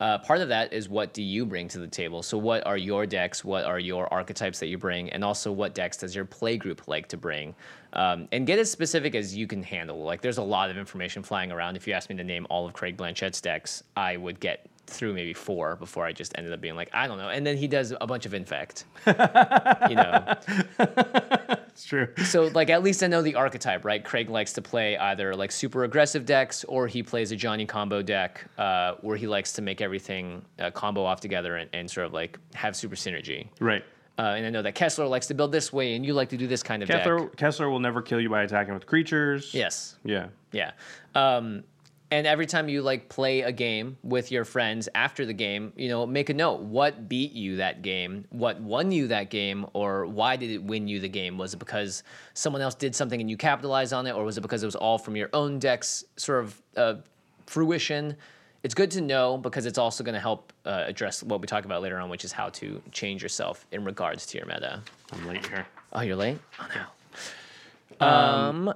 [0.02, 2.24] uh, part of that is what do you bring to the table?
[2.24, 3.44] So, what are your decks?
[3.44, 5.08] What are your archetypes that you bring?
[5.10, 7.54] And also, what decks does your play group like to bring?
[7.92, 10.02] Um, and get as specific as you can handle.
[10.02, 11.76] Like, there's a lot of information flying around.
[11.76, 15.14] If you asked me to name all of Craig Blanchett's decks, I would get through
[15.14, 17.28] maybe four before I just ended up being like, I don't know.
[17.28, 18.86] And then he does a bunch of infect.
[19.06, 20.34] you know,
[21.82, 22.08] It's true.
[22.24, 24.04] so like at least I know the archetype, right?
[24.04, 28.02] Craig likes to play either like super aggressive decks, or he plays a Johnny combo
[28.02, 32.06] deck, uh, where he likes to make everything uh, combo off together and, and sort
[32.06, 33.48] of like have super synergy.
[33.60, 33.84] Right.
[34.18, 36.36] Uh, and I know that Kessler likes to build this way, and you like to
[36.36, 37.36] do this kind of Kessler deck.
[37.36, 39.52] Kessler will never kill you by attacking with creatures.
[39.52, 39.96] Yes.
[40.04, 40.28] Yeah.
[40.52, 40.72] Yeah.
[41.16, 41.64] Um,
[42.12, 45.88] and every time you like play a game with your friends after the game, you
[45.88, 46.60] know, make a note.
[46.60, 48.26] What beat you that game?
[48.28, 49.64] What won you that game?
[49.72, 51.38] Or why did it win you the game?
[51.38, 52.02] Was it because
[52.34, 54.12] someone else did something and you capitalized on it?
[54.12, 56.94] Or was it because it was all from your own deck's sort of uh,
[57.46, 58.14] fruition?
[58.62, 61.64] It's good to know because it's also going to help uh, address what we talk
[61.64, 64.82] about later on, which is how to change yourself in regards to your meta.
[65.12, 65.66] I'm late here.
[65.94, 66.38] Oh, you're late.
[66.60, 66.68] Oh
[68.00, 68.06] no.
[68.06, 68.74] Um.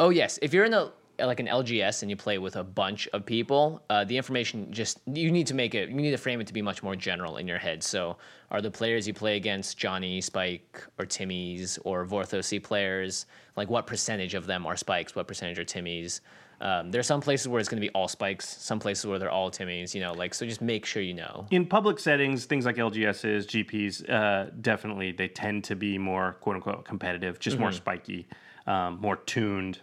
[0.00, 0.90] Oh yes, if you're in a
[1.26, 5.00] like an LGS and you play with a bunch of people, uh, the information just
[5.06, 5.88] you need to make it.
[5.88, 7.82] You need to frame it to be much more general in your head.
[7.82, 8.16] So,
[8.50, 13.26] are the players you play against Johnny, Spike, or Timmy's, or Vorthosy players?
[13.56, 15.14] Like, what percentage of them are Spikes?
[15.14, 16.20] What percentage are Timmy's?
[16.60, 18.46] Um, there's some places where it's going to be all Spikes.
[18.46, 19.94] Some places where they're all Timmy's.
[19.94, 20.46] You know, like so.
[20.46, 21.46] Just make sure you know.
[21.50, 26.56] in public settings, things like LGSs, GPs, uh, definitely they tend to be more quote
[26.56, 28.26] unquote competitive, just more spiky,
[28.66, 29.80] um, more tuned.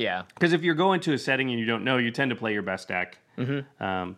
[0.00, 0.22] Yeah.
[0.34, 2.52] Because if you're going to a setting and you don't know, you tend to play
[2.54, 3.18] your best deck.
[3.80, 4.16] Um,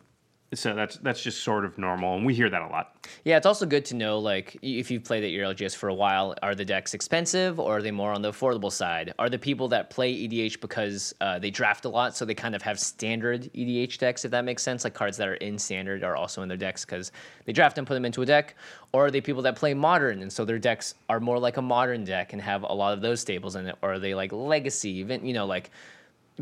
[0.54, 2.96] so that's that's just sort of normal, and we hear that a lot.
[3.24, 5.94] Yeah, it's also good to know, like, if you've played at your LGS for a
[5.94, 9.14] while, are the decks expensive or are they more on the affordable side?
[9.18, 12.54] Are the people that play EDH because uh, they draft a lot, so they kind
[12.54, 14.84] of have standard EDH decks, if that makes sense?
[14.84, 17.12] Like cards that are in standard are also in their decks because
[17.44, 18.54] they draft and put them into a deck?
[18.92, 21.62] Or are they people that play modern and so their decks are more like a
[21.62, 23.76] modern deck and have a lot of those staples in it?
[23.82, 25.70] Or are they like legacy, even, you know, like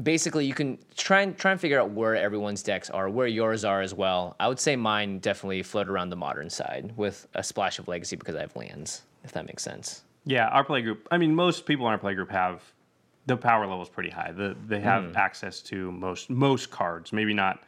[0.03, 3.65] basically you can try and try and figure out where everyone's decks are, where yours
[3.65, 4.37] are as well.
[4.41, 8.17] I would say mine definitely float around the modern side with a splash of legacy
[8.17, 10.03] because I have lands, if that makes sense.
[10.25, 11.09] Yeah, our play group.
[11.11, 12.63] I mean, most people in our play group have
[13.27, 14.33] the power level is pretty high.
[14.33, 15.17] The, they have Mm.
[15.17, 17.13] access to most most cards.
[17.13, 17.63] Maybe not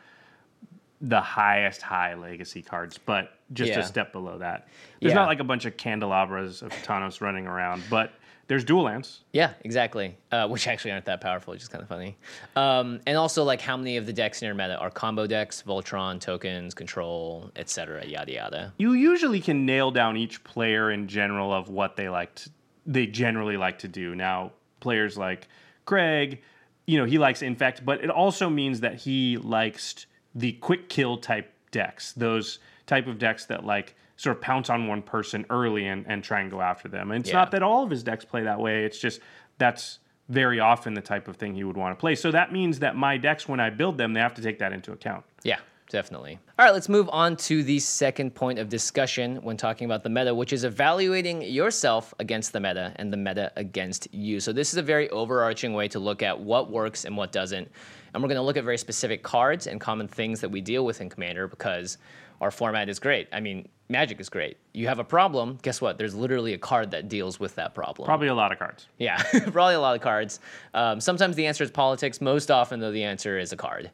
[1.01, 3.81] the highest high legacy cards, but just Yeah.
[3.81, 4.69] a step below that.
[5.01, 5.17] There's Yeah.
[5.17, 8.13] not like a bunch of candelabras of Tawnos running around, but
[8.53, 9.21] there's dual lands.
[9.33, 10.15] Yeah, exactly.
[10.31, 12.19] Uh, which actually aren't that powerful, which is kind of funny.
[12.55, 15.63] Um, and also, like, how many of the decks in your meta are combo decks,
[15.67, 18.75] Voltron, tokens, control, etc., yada yada.
[18.77, 22.51] You usually can nail down each player in general of what they like to,
[22.85, 24.15] they generally like to do.
[24.15, 25.49] Now, players like
[25.87, 26.43] Craig,
[26.85, 31.17] you know, he likes infect, but it also means that he likes the quick kill
[31.17, 35.87] type decks, those type of decks that like sort of pounce on one person early
[35.87, 37.11] and, and try and go after them.
[37.11, 37.39] And it's Yeah.
[37.41, 38.85] not that all of his decks play that way.
[38.85, 39.21] It's just
[39.59, 39.99] that's
[40.29, 42.15] very often the type of thing he would want to play.
[42.15, 44.73] So that means that my decks, when I build them, they have to take that
[44.73, 45.25] into account.
[45.43, 45.59] Yeah,
[45.91, 46.39] definitely.
[46.59, 50.09] All right, let's move on to the second point of discussion when talking about the
[50.11, 54.41] meta, which is evaluating yourself against the meta and the meta against you.
[54.41, 57.69] So, this is a very overarching way to look at what works and what doesn't.
[58.15, 60.85] And we're going to look at very specific cards and common things that we deal
[60.85, 61.99] with in Commander because
[62.43, 63.29] our format is great.
[63.33, 64.57] I mean, Magic is great.
[64.73, 65.97] You have a problem, guess what?
[65.97, 68.07] There's literally a card that deals with that problem.
[68.07, 68.89] Probably a lot of cards.
[68.99, 70.41] Yeah, probably a lot of cards.
[70.75, 72.21] Um, sometimes the answer is politics.
[72.21, 73.91] Most often, though, the answer is a card.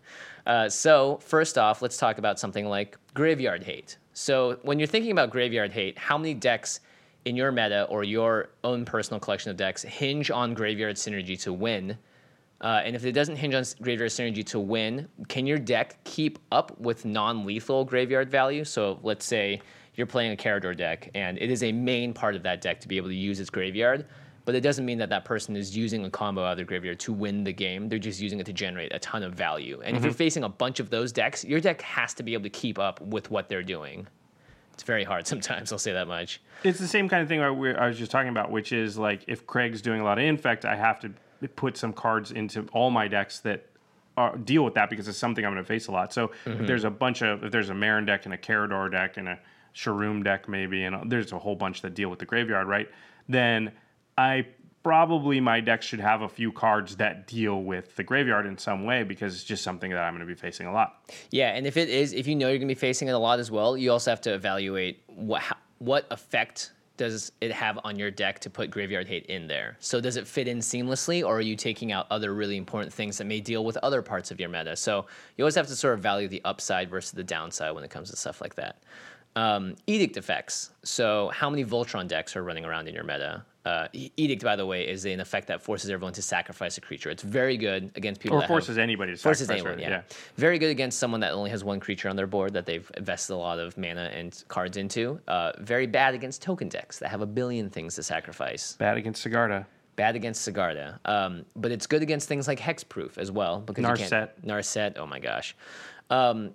[0.46, 3.98] Uh, so, first off, let's talk about something like graveyard hate.
[4.14, 6.80] So, when you're thinking about graveyard hate, how many decks
[7.26, 11.52] in your meta or your own personal collection of decks hinge on graveyard synergy to
[11.52, 11.98] win?
[12.60, 16.38] Uh, and if it doesn't hinge on graveyard synergy to win, can your deck keep
[16.50, 18.64] up with non-lethal graveyard value?
[18.64, 19.60] So let's say
[19.94, 22.88] you're playing a Karador deck, and it is a main part of that deck to
[22.88, 24.06] be able to use its graveyard,
[24.44, 26.98] but it doesn't mean that that person is using a combo out of their graveyard
[27.00, 27.88] to win the game.
[27.88, 29.80] They're just using it to generate a ton of value.
[29.84, 32.44] And if you're facing a bunch of those decks, your deck has to be able
[32.44, 34.06] to keep up with what they're doing.
[34.72, 35.70] It's very hard sometimes.
[35.70, 36.40] I'll say that much.
[36.64, 39.46] It's the same kind of thing I was just talking about, which is like if
[39.46, 41.12] Craig's doing a lot of infect, I have to
[41.46, 43.66] put some cards into all my decks that
[44.16, 46.12] are, deal with that because it's something I'm going to face a lot.
[46.12, 49.16] So if there's a bunch of if there's a Meren deck and a Karador deck
[49.16, 49.38] and a
[49.74, 52.88] Sharuum deck maybe, and uh, there's a whole bunch that deal with the graveyard, right?
[53.28, 53.72] Then
[54.16, 54.46] I
[54.82, 58.84] probably my deck should have a few cards that deal with the graveyard in some
[58.84, 61.12] way because it's just something that I'm going to be facing a lot.
[61.30, 63.18] Yeah, and if it is, if you know you're going to be facing it a
[63.18, 65.42] lot as well, you also have to evaluate what
[65.78, 69.76] what effect does it have on your deck to put graveyard hate in there.
[69.80, 73.16] So does it fit in seamlessly, or are you taking out other really important things
[73.16, 74.76] that may deal with other parts of your meta?
[74.76, 75.06] So
[75.36, 78.10] you always have to sort of value the upside versus the downside when it comes
[78.10, 78.82] to stuff like that.
[79.36, 80.70] Um, edict effects.
[80.82, 83.44] So how many Voltron decks are running around in your meta?
[83.64, 87.10] Uh, edict, by the way, is an effect that forces everyone to sacrifice a creature.
[87.10, 89.92] It's very good against people Or that have- forces anybody to forces sacrifice anyone.
[89.92, 90.16] her, Yeah.
[90.36, 93.34] very good against someone that only has one creature on their board that they've invested
[93.34, 95.20] a lot of mana and cards into.
[95.28, 98.74] Uh, very bad against token decks that have a billion things to sacrifice.
[98.78, 99.66] Bad against Sigarda.
[99.96, 104.06] Bad against Sigarda, um, but it's good against things like Hexproof as well because you
[104.06, 104.28] Narset.
[104.46, 104.96] Narset.
[104.96, 105.54] Oh my gosh.
[106.08, 106.54] Um,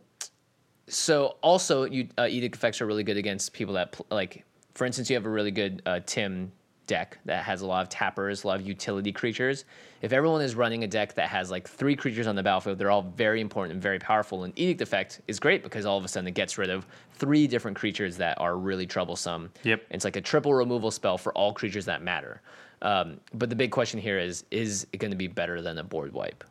[0.87, 4.45] so also, you uh, edict effects are really good against people that pl- like.
[4.75, 6.51] For instance, you have a really good uh, Tim
[6.87, 9.65] deck that has a lot of tappers, a lot of utility creatures.
[10.01, 12.91] If everyone is running a deck that has like three creatures on the battlefield, they're
[12.91, 14.43] all very important and very powerful.
[14.43, 17.47] And edict effect is great because all of a sudden it gets rid of three
[17.47, 19.51] different creatures that are really troublesome.
[19.63, 19.83] Yep.
[19.91, 22.41] It's like a triple removal spell for all creatures that matter.
[22.81, 25.83] Um, but the big question here is: Is it going to be better than a
[25.83, 26.43] board wipe?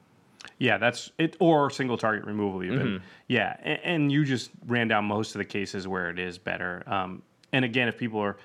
[0.59, 2.79] Yeah, that's it, or single target removal even.
[2.79, 3.05] Mm-hmm.
[3.29, 6.83] Yeah, and, and you just ran down most of the cases where it is better.
[6.87, 8.39] Um, and again, if people are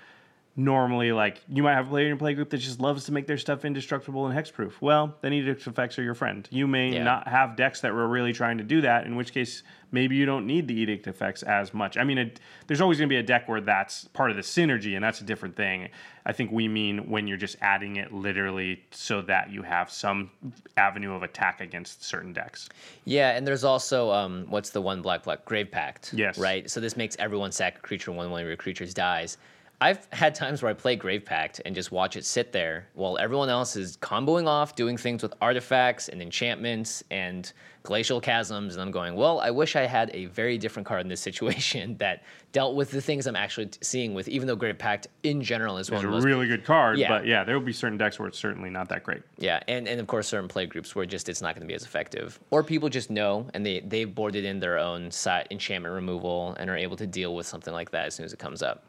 [0.60, 3.12] normally like, you might have a player in your play group that just loves to
[3.12, 4.74] make their stuff indestructible and hexproof.
[4.82, 6.48] Well, then edict effects are your friend.
[6.52, 7.04] You may Yeah.
[7.04, 10.26] not have decks that were really trying to do that, in which case maybe you
[10.26, 11.96] don't need the edict effects as much.
[11.96, 14.42] I mean, it, there's always going to be a deck where that's part of the
[14.42, 15.90] synergy, and that's a different thing.
[16.26, 20.32] I think we mean when you're just adding it literally so that you have some
[20.76, 22.68] avenue of attack against certain decks.
[23.06, 26.14] Yeah, and there's also um, what's the one black black grave pact?
[26.16, 26.38] Yes.
[26.40, 26.68] Right.
[26.70, 29.38] So this makes everyone sack a creature when one of your creatures dies.
[29.80, 33.20] I've had times where I play Grave Pact and just watch it sit there while
[33.20, 37.52] everyone else is comboing off, doing things with artifacts and enchantments and
[37.84, 41.08] glacial chasms, and I'm going, well, I wish I had a very different card in
[41.08, 44.28] this situation that dealt with the things I'm actually seeing with.
[44.28, 47.08] Even though Grave Pact in general is one of a really good card, Yeah.
[47.10, 49.22] but yeah, there will be certain decks where it's certainly not that great.
[49.38, 51.76] Yeah, and, and of course certain play groups where just it's not going to be
[51.76, 55.94] as effective, or people just know and they they've boarded in their own side enchantment
[55.94, 58.64] removal and are able to deal with something like that as soon as it comes
[58.64, 58.84] up.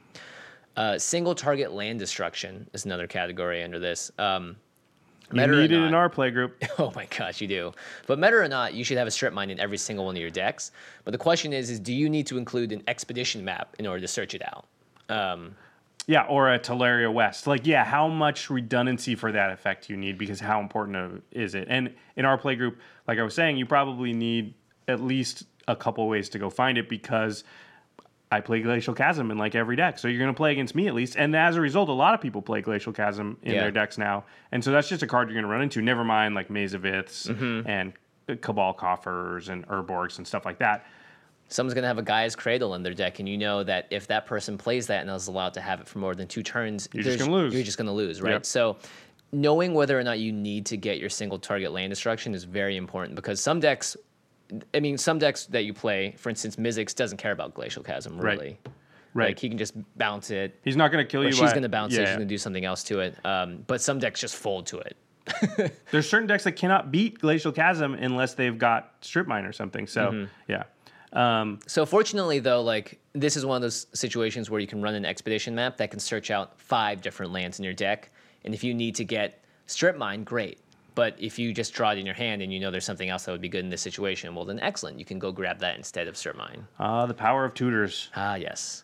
[0.79, 4.13] Uh, single target land destruction is another category under this.
[4.17, 4.55] Um,
[5.33, 6.63] You need it in our play group.
[6.79, 7.73] Oh my gosh, you do.
[8.07, 10.21] But meta or not, you should have a strip mine in every single one of
[10.21, 10.71] your decks.
[11.03, 14.01] But the question is, is do you need to include an expedition map in order
[14.01, 14.67] to search it out?
[15.09, 15.57] Um,
[16.07, 17.49] Yeah, or a Tolaria West.
[17.49, 21.67] Like, yeah, how much redundancy for that effect you need because how important is it?
[21.69, 24.55] And in our play group, like I was saying, you probably need
[24.87, 27.43] at least a couple ways to go find it because
[28.31, 29.99] I play Glacial Chasm in like every deck.
[29.99, 31.17] So you're going to play against me at least.
[31.17, 33.61] And as a result, a lot of people play Glacial Chasm in Yeah.
[33.63, 34.25] their decks now.
[34.53, 35.81] And so that's just a card you're going to run into.
[35.81, 37.69] Never mind like Maze of Iths Mm-hmm.
[37.69, 37.93] and
[38.43, 40.85] Cabal Coffers and Urborgs and stuff like that.
[41.51, 44.07] someone's going to have a Gaia's Cradle in their deck, and you know that if
[44.09, 46.87] that person plays that and is allowed to have it for more than two turns,
[46.93, 47.55] You're just gonna lose.
[47.55, 48.33] You're just going to lose, right?
[48.33, 48.45] Yep.
[48.45, 48.77] So,
[49.33, 52.77] knowing whether or not you need to get your single target land destruction is very
[52.77, 53.97] important because some decks,
[54.75, 58.19] I mean, some decks that you play, for instance, Mizzix doesn't care about Glacial Chasm,
[58.19, 58.59] really.
[59.15, 59.29] Right.
[59.29, 61.33] Like, he can just bounce it, He's not going to kill or you.
[61.33, 63.17] she's going to bounce it, she's going to do something else to it.
[63.25, 64.97] Um, but some decks just fold to it.
[65.91, 69.87] There's certain decks that cannot beat Glacial Chasm unless they've got Strip Mine or something.
[69.87, 70.25] So, Mm-hmm.
[70.53, 70.63] yeah.
[71.13, 74.95] Um, So fortunately, though, like this is one of those situations where you can run
[74.95, 78.11] an expedition map that can search out five different lands in your deck,
[78.45, 80.59] and if you need to get strip mine, great.
[80.99, 83.25] But if you just draw it in your hand and you know there's something else
[83.27, 85.77] that would be good in this situation, well then excellent, you can go grab that
[85.77, 86.67] instead of strip mine.
[86.81, 88.11] uh, the power of tutors.
[88.17, 88.83] Ah, yes.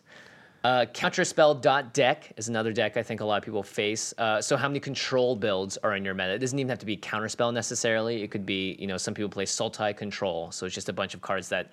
[0.63, 4.13] Uh, Counterspell.deck is another deck I think a lot of people face.
[4.17, 6.33] Uh, so, how many control builds are in your meta?
[6.33, 8.23] It doesn't even have to be Counterspell necessarily.
[8.23, 10.51] It could be, you know, some people play Sultai Control.
[10.51, 11.69] So, it's just a bunch of cards that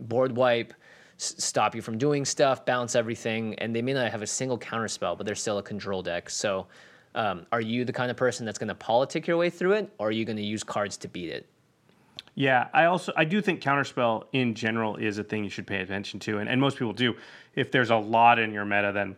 [0.00, 0.72] board wipe,
[1.18, 4.58] s- stop you from doing stuff, bounce everything, and they may not have a single
[4.58, 6.30] Counterspell, but they're still a control deck.
[6.30, 6.68] So,
[7.14, 9.92] um, are you the kind of person that's going to politic your way through it,
[9.98, 11.46] or are you going to use cards to beat it?
[12.34, 15.80] Yeah, I also I do think counterspell in general is a thing you should pay
[15.80, 17.14] attention to, and, and most people do.
[17.54, 19.16] If there's a lot in your meta, then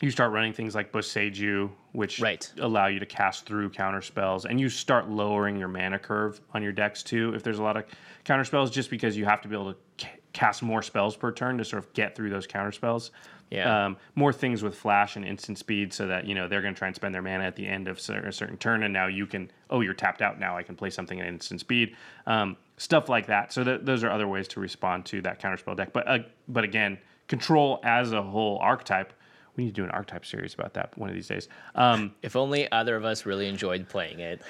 [0.00, 2.50] you start running things like Boseiju, which Right.
[2.58, 6.72] allow you to cast through counterspells, and you start lowering your mana curve on your
[6.72, 7.34] decks too.
[7.34, 7.84] If there's a lot of
[8.24, 11.64] counterspells, just because you have to be able to cast more spells per turn to
[11.64, 13.10] sort of get through those counterspells.
[13.54, 13.86] Yeah.
[13.86, 16.78] Um, more things with flash and instant speed, so that you know they're going to
[16.78, 19.26] try and spend their mana at the end of a certain turn, and now you
[19.26, 19.50] can.
[19.70, 20.38] Oh, you're tapped out.
[20.38, 21.96] Now I can play something at instant speed.
[22.26, 23.52] Um, stuff like that.
[23.52, 25.92] So th- those are other ways to respond to that counterspell deck.
[25.92, 29.12] But uh, but again, control as a whole archetype.
[29.56, 31.48] We need to do an archetype series about that one of these days.
[31.76, 34.42] Um, If only either of us really enjoyed playing it.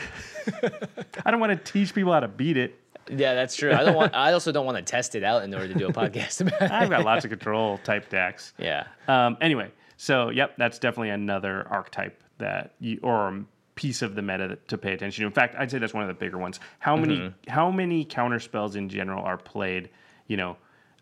[1.26, 2.80] I don't want to teach people how to beat it.
[3.08, 3.72] Yeah, that's true.
[3.72, 4.14] I don't want.
[4.14, 6.62] I also don't want to test it out in order to do a podcast about
[6.62, 6.70] it.
[6.70, 8.52] I've got lots of control type decks.
[8.58, 8.86] Yeah.
[9.08, 14.56] Um, anyway, so yep, that's definitely another archetype that you or piece of the meta
[14.68, 15.26] to pay attention to.
[15.26, 16.60] In fact, I'd say that's one of the bigger ones.
[16.78, 19.90] How many how many counter spells in general are played?
[20.26, 20.56] You know,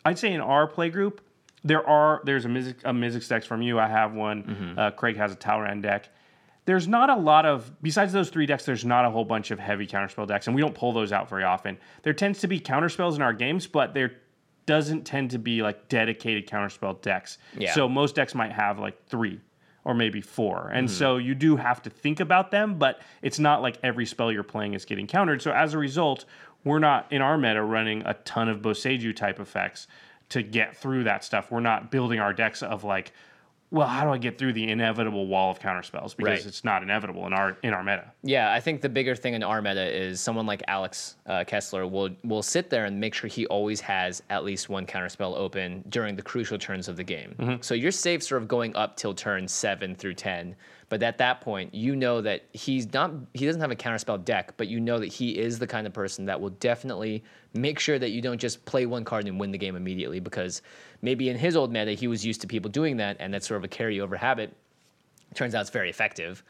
[0.04, 1.20] I'd say in our play group
[1.64, 3.78] there are there's a Mizzix, a Mizzix deck from you.
[3.78, 4.74] I have one.
[4.76, 6.08] Uh, Craig has a Talrand deck.
[6.64, 8.64] There's not a lot of besides those three decks.
[8.64, 11.28] There's not a whole bunch of heavy counterspell decks, and we don't pull those out
[11.28, 11.76] very often.
[12.02, 14.12] There tends to be counterspells in our games, but there
[14.66, 17.38] doesn't tend to be like dedicated counterspell decks.
[17.58, 17.74] Yeah.
[17.74, 19.40] So most decks might have like three
[19.84, 20.70] or maybe four.
[20.72, 20.96] And mm-hmm.
[20.96, 24.44] so you do have to think about them, but it's not like every spell you're
[24.44, 25.42] playing is getting countered.
[25.42, 26.24] So as a result,
[26.64, 29.88] we're not in our meta running a ton of Boseiju type effects
[30.28, 31.50] to get through that stuff.
[31.50, 33.12] We're not building our decks of like,
[33.72, 36.14] well, how do I get through the inevitable wall of counterspells?
[36.14, 36.46] Because Right.
[36.46, 38.12] it's not inevitable in our in our meta.
[38.22, 41.86] Yeah, I think the bigger thing in our meta is someone like Alex uh, Kessler
[41.86, 45.82] will will sit there and make sure he always has at least one counterspell open
[45.88, 47.58] during the crucial turns of the game.
[47.62, 50.54] So you're safe sort of going up till turn seven through ten,
[50.92, 54.52] but at that point you know that he's not he doesn't have a counterspell deck,
[54.58, 57.24] but you know that he is the kind of person that will definitely
[57.54, 60.60] make sure that you don't just play one card and win the game immediately because
[61.00, 63.56] maybe in his old meta he was used to people doing that and that's sort
[63.56, 64.54] of a carryover habit
[65.34, 66.44] turns out it's very effective.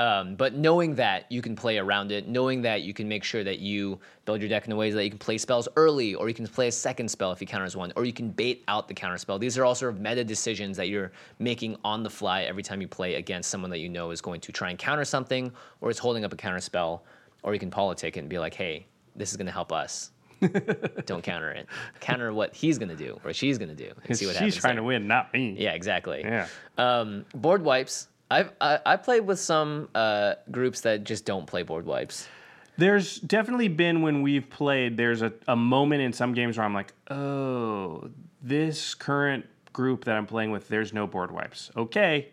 [0.00, 3.42] Um, but knowing that you can play around it, knowing that you can make sure
[3.42, 6.28] that you build your deck in a way that you can play spells early, or
[6.28, 8.86] you can play a second spell if he counters one, or you can bait out
[8.86, 9.40] the counter spell.
[9.40, 12.80] These are all sort of meta decisions that you're making on the fly every time
[12.80, 15.90] you play against someone that you know is going to try and counter something, or
[15.90, 17.02] is holding up a counter spell,
[17.42, 20.12] or you can politic it and be like, hey, this is going to help us.
[21.06, 21.66] Don't counter it.
[21.98, 24.38] Counter what he's going to do or she's going to do and see what She's
[24.38, 24.56] happens.
[24.58, 24.82] trying there.
[24.82, 25.56] to win, not me.
[25.58, 26.20] Yeah, exactly.
[26.22, 26.46] Yeah.
[26.76, 28.06] Um, board wipes.
[28.30, 32.28] I've I, I played with some uh, groups that just don't play board wipes.
[32.76, 36.74] There's definitely been when we've played, there's a, a moment in some games where I'm
[36.74, 38.08] like, oh,
[38.40, 41.72] this current group that I'm playing with, there's no board wipes.
[41.76, 42.28] Okay.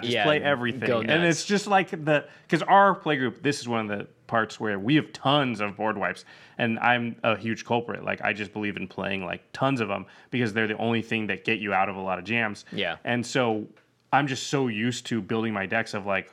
[0.00, 0.90] Just Yeah, play everything.
[1.08, 4.58] And it's just like the, because our play group, this is one of the parts
[4.58, 6.24] where we have tons of board wipes.
[6.58, 8.02] And I'm a huge culprit.
[8.02, 11.28] Like, I just believe in playing like tons of them because they're the only thing
[11.28, 12.64] that get you out of a lot of jams.
[12.72, 12.96] Yeah.
[13.04, 13.68] And so
[14.12, 16.32] I'm just so used to building my decks of like,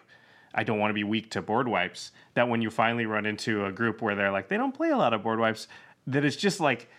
[0.54, 2.12] I don't want to be weak to board wipes.
[2.36, 4.98] That when you finally run into a group where they're like, they don't play a
[4.98, 5.68] lot of board wipes,
[6.08, 6.90] that it's just like,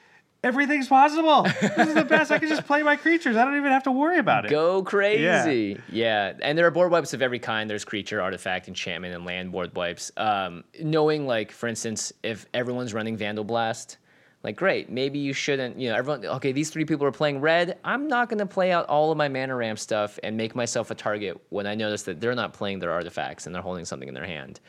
[0.45, 1.43] everything's possible.
[1.43, 2.31] this is the best.
[2.31, 3.37] I can just play my creatures.
[3.37, 4.51] I don't even have to worry about it.
[4.51, 5.81] Go crazy.
[5.91, 6.35] Yeah.
[6.41, 7.69] And there are board wipes of every kind.
[7.69, 10.13] There's creature, artifact, enchantment, and land board wipes.
[10.17, 13.99] Um, knowing, like, for instance, if everyone's running Vandal Blast,
[14.43, 17.79] like, great, maybe you shouldn't, you know, everyone, okay, these three people are playing red.
[17.83, 20.91] I'm not going to play out all of my mana ramp stuff and make myself
[20.91, 24.09] a target when I notice that they're not playing their artifacts and they're holding something
[24.09, 24.61] in their hand.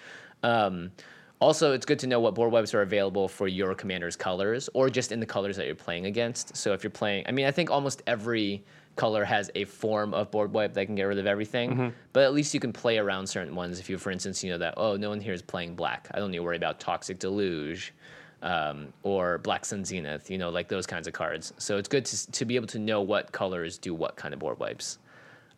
[0.42, 0.92] Um,
[1.40, 4.90] also, it's good to know what board wipes are available for your commander's colors or
[4.90, 6.58] just in the colors that you're playing against.
[6.58, 8.66] So if you're playing, I mean, I think almost every
[8.96, 12.34] color has a form of board wipe that can get rid of everything, but at
[12.34, 13.80] least you can play around certain ones.
[13.80, 16.08] If you, for instance, you know that, oh, no one here is playing black.
[16.16, 17.94] I don't need to worry about Toxic Deluge
[18.42, 21.54] um, or Black Sun Zenith, you know, like those kinds of cards.
[21.58, 24.40] So it's good to, to be able to know what colors do what kind of
[24.40, 25.00] board wipes.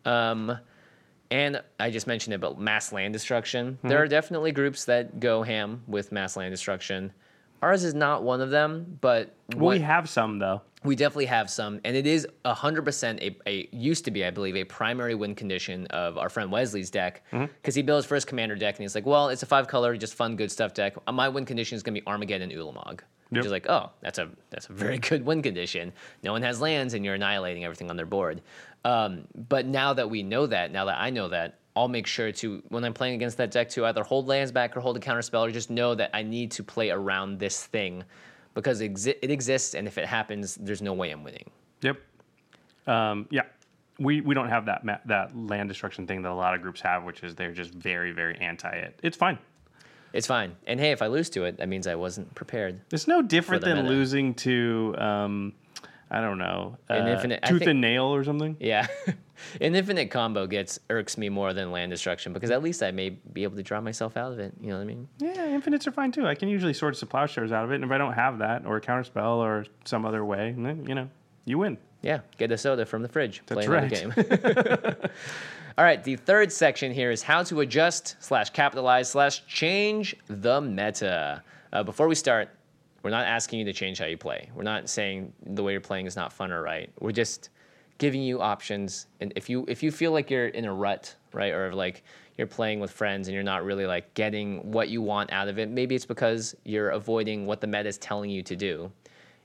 [0.04, 0.58] Um,
[1.30, 3.74] and I just mentioned it, but mass land destruction.
[3.74, 3.88] Mm-hmm.
[3.88, 7.12] There are definitely groups that go ham with mass land destruction.
[7.62, 10.62] Ours is not one of them, but Well, we have some though.
[10.82, 14.30] we definitely have some, and it is hundred percent a, a used to be, I
[14.30, 17.46] believe, a primary win condition of our friend Wesley's deck Mm-hmm.
[17.60, 19.96] because he built his first commander deck, and he's like, "Well, it's a five color,
[19.96, 20.94] just fun, good stuff deck.
[21.12, 23.00] My win condition is gonna be Armageddon and Ulamog."
[23.32, 23.38] Yep.
[23.38, 25.92] Which is like, oh, that's a that's a very good win condition.
[26.24, 28.40] No one has lands, and you're annihilating everything on their board.
[28.84, 32.30] Um, but now that we know that, now that I know that, I'll make sure
[32.30, 35.00] to when I'm playing against that deck to either hold lands back or hold a
[35.00, 38.04] counter spell, or just know that I need to play around this thing
[38.52, 41.50] because it, exi- it exists, and if it happens, there's no way I'm winning.
[41.80, 41.96] Yep.
[42.86, 43.44] Um, yeah.
[43.98, 46.82] We, we don't have that ma- that land destruction thing that a lot of groups
[46.82, 49.00] have, which is they're just very very anti it.
[49.02, 49.38] It's fine.
[50.12, 50.56] It's fine.
[50.66, 52.80] And hey, if I lose to it, that means I wasn't prepared.
[52.92, 53.88] It's no different than meta.
[53.88, 55.52] losing to um,
[56.10, 58.56] I don't know An uh, infinite- tooth think- and nail or something.
[58.58, 58.86] Yeah.
[59.60, 63.10] An infinite combo gets irks me more than land destruction because at least I may
[63.10, 64.52] be able to draw myself out of it.
[64.60, 65.08] You know what I mean?
[65.18, 66.26] Yeah, infinites are fine too.
[66.26, 68.66] I can usually sort some plowshares out of it, and if I don't have that
[68.66, 71.08] or a counter spell or some other way, then you know
[71.46, 71.78] you win.
[72.02, 73.42] Yeah, get a soda from the fridge.
[73.46, 73.90] That's play right.
[73.90, 74.12] game.
[75.78, 80.60] All right, the third section here is how to adjust slash capitalize slash change the
[80.60, 81.42] meta.
[81.72, 82.50] Uh, before we start,
[83.02, 84.50] we're not asking you to change how you play.
[84.54, 86.90] We're not saying the way you're playing is not fun or right.
[87.00, 87.50] We're just
[87.98, 89.06] giving you options.
[89.20, 92.02] And if you if you feel like you're in a rut, right, or like
[92.36, 95.58] you're playing with friends and you're not really like getting what you want out of
[95.58, 98.90] it, maybe it's because you're avoiding what the meta is telling you to do.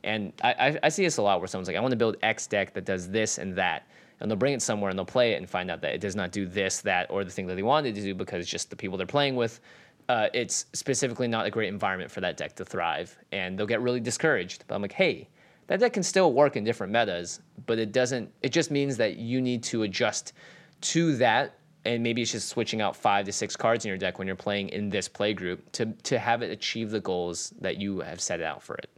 [0.03, 2.17] And I, I, I see this a lot where someone's like, I want to build
[2.21, 3.87] X deck that does this and that.
[4.19, 6.15] And they'll bring it somewhere and they'll play it and find out that it does
[6.15, 8.75] not do this, that, or the thing that they wanted to do because just the
[8.75, 9.59] people they're playing with.
[10.07, 13.17] Uh, it's specifically not a great environment for that deck to thrive.
[13.31, 14.65] And they'll get really discouraged.
[14.67, 15.29] But I'm like, hey,
[15.67, 19.17] that deck can still work in different metas, but it doesn't, it just means that
[19.17, 20.33] you need to adjust
[20.81, 21.57] to that.
[21.85, 24.35] And maybe it's just switching out five to six cards in your deck when you're
[24.35, 28.21] playing in this play group to, to have it achieve the goals that you have
[28.21, 28.89] set out for it.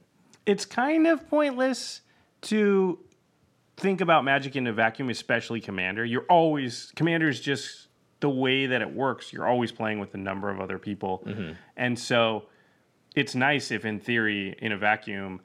[0.45, 2.01] it's kind of pointless
[2.41, 2.99] to
[3.75, 6.03] think about magic in a vacuum, especially commander.
[6.03, 7.86] You're always commander is just
[8.19, 9.31] the way that it works.
[9.31, 11.53] You're always playing with a number of other people, mm-hmm.
[11.75, 12.45] and so
[13.15, 15.41] it's nice if, in theory, in a vacuum,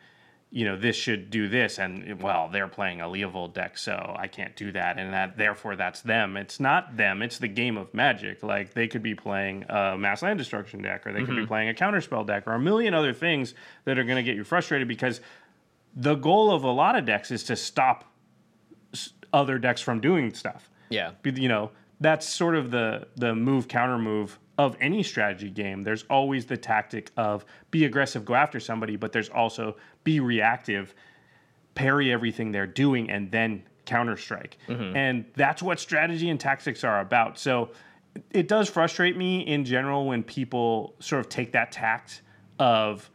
[0.50, 4.26] you know this should do this, and well, they're playing a Leovold deck, so I
[4.26, 6.36] can't do that, and that therefore that's them.
[6.36, 7.22] It's not them.
[7.22, 8.42] It's the game of Magic.
[8.42, 11.46] Like they could be playing a mass land destruction deck, or they could be mm-hmm.
[11.46, 13.54] playing a counterspell deck, or a million other things
[13.84, 15.20] that are going to get you frustrated because
[15.94, 18.04] the goal of a lot of decks is to stop
[19.32, 20.68] other decks from doing stuff.
[20.90, 21.12] Yeah.
[21.24, 21.70] You know,
[22.02, 25.82] that's sort of the the move counter move of any strategy game.
[25.82, 30.94] There's always the tactic of be aggressive, go after somebody, but there's also be reactive,
[31.74, 34.58] parry everything they're doing, and then counter strike.
[34.68, 34.96] Mm-hmm.
[34.96, 37.38] And that's what strategy and tactics are about.
[37.38, 37.70] So
[38.30, 42.22] it does frustrate me in general when people sort of take that tact
[42.58, 43.10] of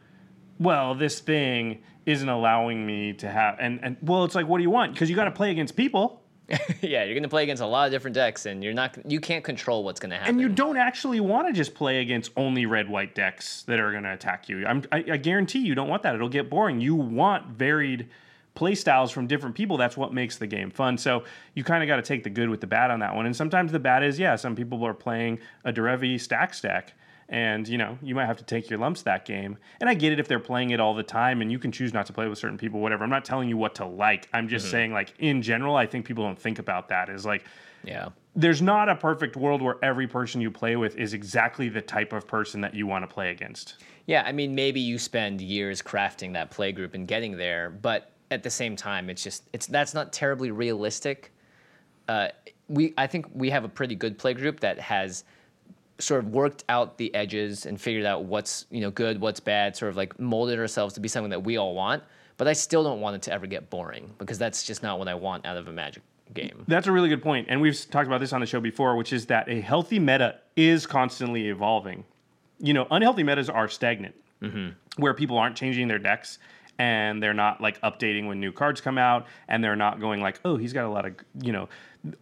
[0.58, 4.62] well, this thing isn't allowing me to have and and well, it's like what do
[4.62, 4.92] you want?
[4.92, 6.22] Because you got to play against people.
[6.80, 9.44] yeah, you're gonna play against a lot of different decks, and you're not you can't
[9.44, 10.30] control what's gonna happen.
[10.30, 13.90] And you don't actually want to just play against only red white decks that are
[13.90, 14.66] going to attack you.
[14.66, 16.14] I'm, I, I guarantee you don't want that.
[16.14, 16.80] It'll get boring.
[16.80, 18.08] You want varied
[18.54, 19.76] play styles from different people.
[19.76, 20.98] That's what makes the game fun.
[20.98, 21.22] So
[21.54, 23.24] you kind of got to take the good with the bad on that one.
[23.24, 26.94] And sometimes the bad is, yeah, some people are playing a Derevi stack stack.
[27.30, 30.12] And you know you might have to take your lumps that game, and I get
[30.12, 32.26] it if they're playing it all the time, and you can choose not to play
[32.26, 33.04] with certain people, whatever.
[33.04, 34.28] I'm not telling you what to like.
[34.32, 37.10] I'm just saying, like in general, I think people don't think about that.
[37.10, 37.44] Is like
[37.84, 41.82] yeah, there's not a perfect world where every person you play with is exactly the
[41.82, 43.76] type of person that you want to play against.
[44.06, 44.22] yeah.
[44.24, 48.42] I mean, maybe you spend years crafting that play group and getting there, but at
[48.42, 51.32] the same time, it's just it's that's not terribly realistic.
[52.08, 52.28] Uh,
[52.68, 55.24] we I think we have a pretty good play group that has
[55.98, 59.76] sort of worked out the edges and figured out what's you know good, what's bad,
[59.76, 62.02] sort of like molded ourselves to be something that we all want.
[62.36, 65.08] But I still don't want it to ever get boring because that's just not what
[65.08, 66.02] I want out of a Magic
[66.34, 66.64] game.
[66.68, 69.12] That's a really good point, and we've talked about this on the show before, which
[69.12, 72.04] is that a healthy meta is constantly evolving.
[72.60, 74.70] You know, unhealthy metas are stagnant, mm-hmm.
[75.00, 76.38] where people aren't changing their decks
[76.78, 80.40] and they're not like updating when new cards come out, and they're not going like,
[80.44, 81.68] oh, he's got a lot of, you know,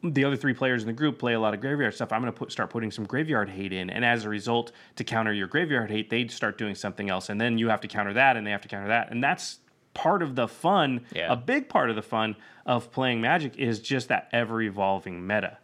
[0.02, 2.10] the other three players in the group play a lot of graveyard stuff.
[2.10, 5.04] I'm going to put, start putting some graveyard hate in, and as a result, to
[5.04, 8.14] counter your graveyard hate, they start doing something else, and then you have to counter
[8.14, 9.58] that, and they have to counter that, and that's
[9.92, 11.04] part of the fun.
[11.14, 11.32] Yeah.
[11.32, 15.58] A big part of the fun of playing Magic is just that ever evolving meta.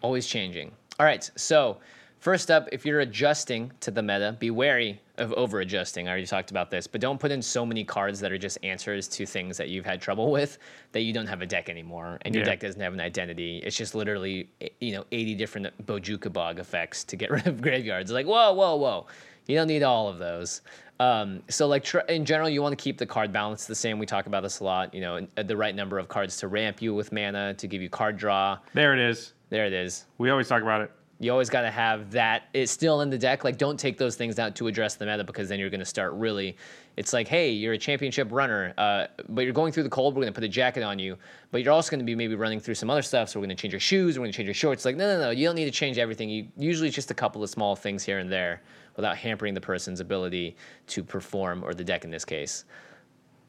[0.00, 0.72] Always changing.
[1.00, 1.78] All right, so
[2.20, 6.06] first up, if you're adjusting to the meta, be wary of over adjusting.
[6.06, 8.58] I already talked about this, but don't put in so many cards that are just
[8.62, 10.58] answers to things that you've had trouble with
[10.92, 12.50] that you don't have a deck anymore and your Yeah.
[12.50, 13.58] deck doesn't have an identity.
[13.58, 17.60] It's just literally, eh, you know, 80 different Bojuka Bog effects to get rid of
[17.60, 18.10] graveyards.
[18.10, 19.06] It's like, whoa, whoa, whoa.
[19.46, 20.60] You don't need all of those.
[21.00, 23.98] Um, so, like tr- in general, you want to keep the card balance the same.
[24.00, 24.92] We talk about this a lot.
[24.92, 27.80] You know, uh, the right number of cards to ramp you with mana to give
[27.80, 28.58] you card draw.
[28.74, 29.32] There it is.
[29.48, 30.90] There it is We always talk about it.
[31.20, 34.14] You always got to have that it's still in the deck like don't take those
[34.14, 36.56] things out to address the meta because then you're going to start really
[36.96, 40.22] it's like hey you're a championship runner uh, but you're going through the cold we're
[40.22, 41.16] going to put a jacket on you
[41.50, 43.56] but you're also going to be maybe running through some other stuff so we're going
[43.56, 45.46] to change your shoes we're going to change your shorts like no no no you
[45.46, 48.18] don't need to change everything you usually it's just a couple of small things here
[48.18, 48.62] and there
[48.96, 50.56] without hampering the person's ability
[50.86, 52.64] to perform or the deck in this case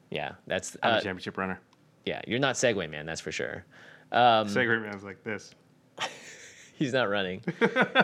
[0.10, 1.60] yeah that's I'm uh, a championship runner.
[2.06, 3.66] yeah you're not segway man that's for sure
[4.12, 5.54] um, Segway man's like this.
[6.80, 7.44] He's not running.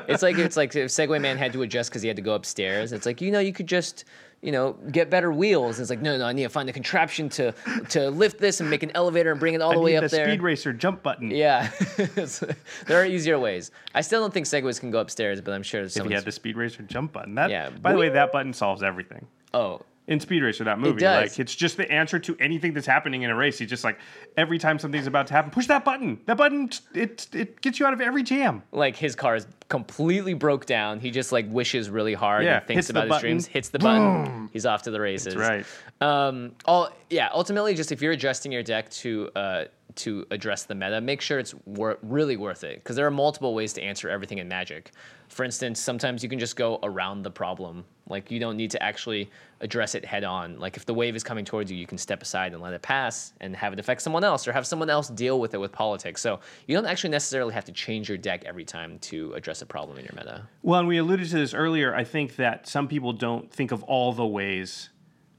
[0.08, 2.36] it's like it's like if Segway Man had to adjust because he had to go
[2.36, 2.92] upstairs.
[2.92, 4.04] It's like you know you could just
[4.42, 5.80] you know get better wheels.
[5.80, 7.54] It's like no no I need to find a contraption to
[7.90, 10.04] to lift this and make an elevator and bring it all I the way up
[10.04, 10.28] the there.
[10.28, 11.32] speed racer jump button.
[11.32, 11.72] Yeah,
[12.16, 13.72] there are easier ways.
[13.96, 16.32] I still don't think Segways can go upstairs, but I'm sure If you had the
[16.32, 17.70] speed racer jump button, that Yeah.
[17.70, 19.26] by the way, that button solves everything.
[19.54, 21.32] oh, In Speed Racer, that movie, does.
[21.32, 23.58] like it's just the answer to anything that's happening in a race.
[23.58, 23.98] He's just like
[24.38, 26.20] every time something's about to happen, push that button.
[26.28, 28.62] That button, it it gets you out of every jam.
[28.72, 31.00] like his car is completely broke down.
[31.00, 33.80] He just like wishes really hard Yeah, and thinks hits about his dreams, hits the
[33.80, 35.36] button, he's off to the races.
[35.36, 35.66] right.
[36.02, 37.30] Um, all yeah.
[37.34, 41.40] Ultimately, just if you're adjusting your deck to uh, to address the meta, make sure
[41.40, 44.92] it's wor- really worth it because there are multiple ways to answer everything in Magic.
[45.30, 47.86] For instance, sometimes you can just go around the problem.
[48.08, 49.32] Like you don't need to actually
[49.62, 50.60] address it head on.
[50.60, 52.82] Like if the wave is coming towards you, you can step aside and let it
[52.82, 55.72] pass and have it affect someone else or have someone else deal with it with
[55.72, 56.22] politics.
[56.22, 59.66] So you don't actually necessarily have to change your deck every time to address a
[59.66, 60.48] problem in your meta.
[60.62, 61.96] Well, and we alluded to this earlier.
[61.96, 64.90] I think that some people don't think of all the ways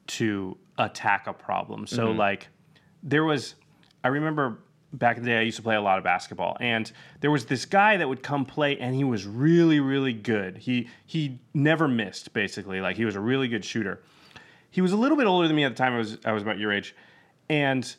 [0.09, 1.87] to attack a problem.
[1.87, 2.19] So, mm-hmm.
[2.19, 2.49] like,
[3.03, 3.55] there was,
[4.03, 4.59] I remember
[4.99, 6.91] back in the day, I used to play a lot of basketball, and
[7.21, 10.59] there was this guy that would come play, and he was really, really good.
[10.59, 12.81] He he never missed, basically.
[12.81, 14.03] Like, he was a really good shooter.
[14.71, 15.95] He was a little bit older than me at the time.
[15.95, 16.95] I was I was about your age,
[17.49, 17.95] and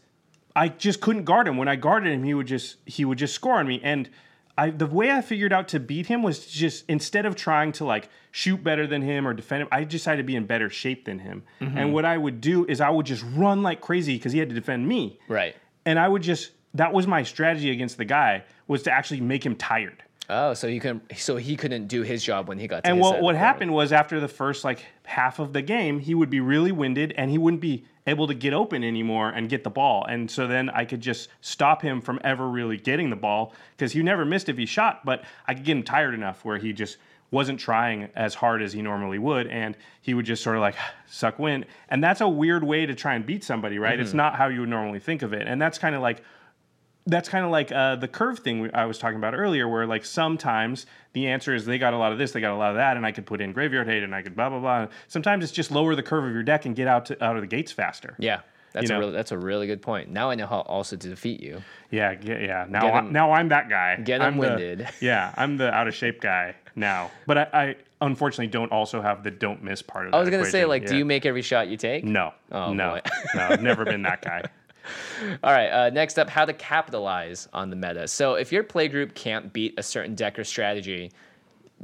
[0.56, 1.58] I just couldn't guard him.
[1.58, 3.80] When I guarded him, he would just he would just score on me.
[3.84, 4.10] And
[4.58, 7.86] I the way I figured out to beat him was just instead of trying to
[7.86, 11.06] like shoot better than him or defend him, I decided to be in better shape
[11.06, 11.44] than him.
[11.62, 11.78] Mm-hmm.
[11.78, 14.50] And what I would do is I would just run like crazy because he had
[14.50, 15.20] to defend me.
[15.28, 15.56] Right.
[15.86, 19.46] And I would just that was my strategy against the guy was to actually make
[19.46, 20.04] him tired.
[20.30, 23.22] Oh, so you can so he couldn't do his job when he got And what
[23.22, 26.72] what happened was after the first like half of the game, he would be really
[26.72, 30.06] winded and he wouldn't be able to get open anymore and get the ball.
[30.06, 33.94] And so then I could just stop him from ever really getting the ball because
[33.94, 36.74] he never missed if he shot, but I could get him tired enough where he
[36.74, 36.98] just
[37.32, 40.76] wasn't trying as hard as he normally would and he would just sort of like
[41.08, 41.66] suck wind.
[41.88, 43.98] And that's a weird way to try and beat somebody, right?
[43.98, 44.18] It's mm-hmm.
[44.18, 45.48] not how you would normally think of it.
[45.48, 46.22] And that's kind of like
[47.08, 50.06] that's kind of like uh, the curve thing I was talking about earlier, where like
[50.06, 52.76] sometimes the answer is they got a lot of this, they got a lot of
[52.76, 54.88] that, and I could put in graveyard hate and I could blah blah blah.
[55.08, 57.42] Sometimes it's just lower the curve of your deck and get out to, out of
[57.42, 58.16] the gates faster.
[58.20, 58.42] Yeah,
[58.74, 59.06] that's You a know?
[59.06, 60.10] really, that's a really good point.
[60.12, 61.64] Now I know how also to defeat you.
[61.90, 62.38] yeah, yeah.
[62.40, 62.66] yeah.
[62.70, 63.96] Now, Get I, him- now I'm that guy.
[63.98, 64.90] get I'm him the- winded.
[65.02, 67.10] yeah, I'm the out of shape guy now.
[67.26, 70.14] But I, I unfortunately don't also have the don't miss part of.
[70.14, 70.90] I was gonna say, like, Yeah.
[70.90, 72.04] do you make every shot you take?
[72.04, 73.00] No, Oh, no,
[73.36, 73.42] no.
[73.42, 74.44] I've never been that guy.
[75.44, 75.70] All right.
[75.70, 78.08] Uh, next up, how to capitalize on the meta.
[78.08, 81.12] So if your play group can't beat a certain deck or strategy,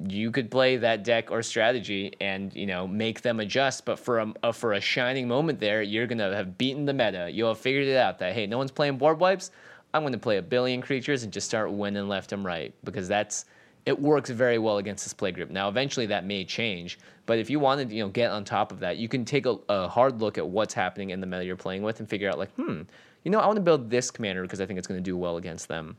[0.07, 3.85] you could play that deck or strategy and you know make them adjust.
[3.85, 7.29] But for a, a for a shining moment there, you're gonna have beaten the meta.
[7.31, 9.51] You'll have figured it out that hey, no one's playing board wipes.
[9.93, 13.45] I'm gonna play a billion creatures and just start winning left and right because that's
[13.85, 15.49] it works very well against this play group.
[15.49, 18.71] Now, eventually that may change, but if you wanted to, you know, get on top
[18.71, 21.43] of that, you can take a, a hard look at what's happening in the meta
[21.43, 22.81] you're playing with and figure out like, hmm,
[23.23, 25.17] you know, I want to build this commander because I think it's going to do
[25.17, 25.97] well against them.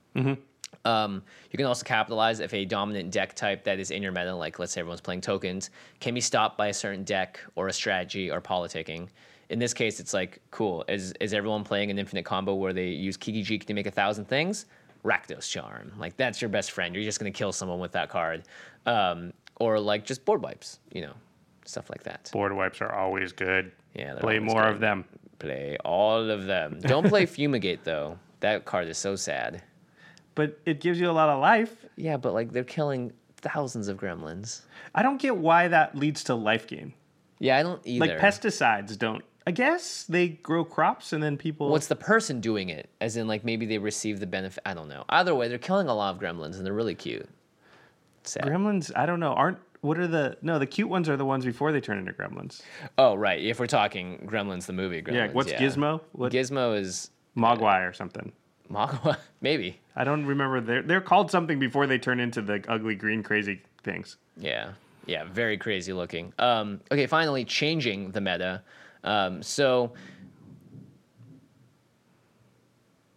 [0.84, 4.34] Um, you can also capitalize if a dominant deck type that is in your meta,
[4.34, 5.70] like let's say everyone's playing tokens,
[6.00, 9.08] can be stopped by a certain deck or a strategy or politicking.
[9.50, 12.88] In this case, it's like, cool, is, is everyone playing an infinite combo where they
[12.88, 14.66] use Kiki Jiki to make a thousand things?
[15.04, 15.92] Rakdos Charm.
[15.98, 16.94] Like, that's your best friend.
[16.94, 18.44] You're just going to kill someone with that card.
[18.86, 21.12] Um, or like just board wipes, you know,
[21.64, 22.28] stuff like that.
[22.32, 23.70] Board wipes are always good.
[23.94, 24.72] Yeah, they're Play more good.
[24.72, 25.04] of them.
[25.38, 26.78] Play all of them.
[26.80, 28.18] Don't play Fumigate, though.
[28.40, 29.62] That card is so sad.
[30.34, 31.84] But it gives you a lot of life.
[31.96, 34.62] Yeah, but like they're killing thousands of gremlins.
[34.94, 36.92] I don't get why that leads to life gain.
[37.38, 38.06] Yeah, I don't either.
[38.06, 39.22] Like pesticides don't.
[39.46, 41.68] I guess they grow crops and then people.
[41.68, 42.88] What's the person doing it?
[43.00, 44.62] As in, like maybe they receive the benefit.
[44.64, 45.04] I don't know.
[45.08, 47.28] Either way, they're killing a lot of gremlins, and they're really cute.
[48.22, 48.44] Sad.
[48.44, 48.90] gremlins?
[48.96, 49.34] I don't know.
[49.34, 50.58] Aren't what are the no?
[50.58, 52.62] The cute ones are the ones before they turn into gremlins.
[52.96, 53.38] oh, right.
[53.38, 55.14] If we're talking Gremlins, the movie Gremlins.
[55.14, 55.32] yeah.
[55.32, 56.00] What's Gizmo?
[56.12, 58.32] What Gizmo is Mogwai or something?
[58.70, 59.18] Mogwai.
[59.42, 59.78] maybe.
[59.94, 60.62] I don't remember.
[60.62, 64.16] They're they're called something before they turn into the ugly green crazy things.
[64.38, 64.70] Yeah.
[65.04, 65.24] Yeah.
[65.24, 66.32] Very crazy looking.
[66.38, 67.06] Um, okay.
[67.06, 68.62] Finally, changing the meta.
[69.04, 69.92] Um, so.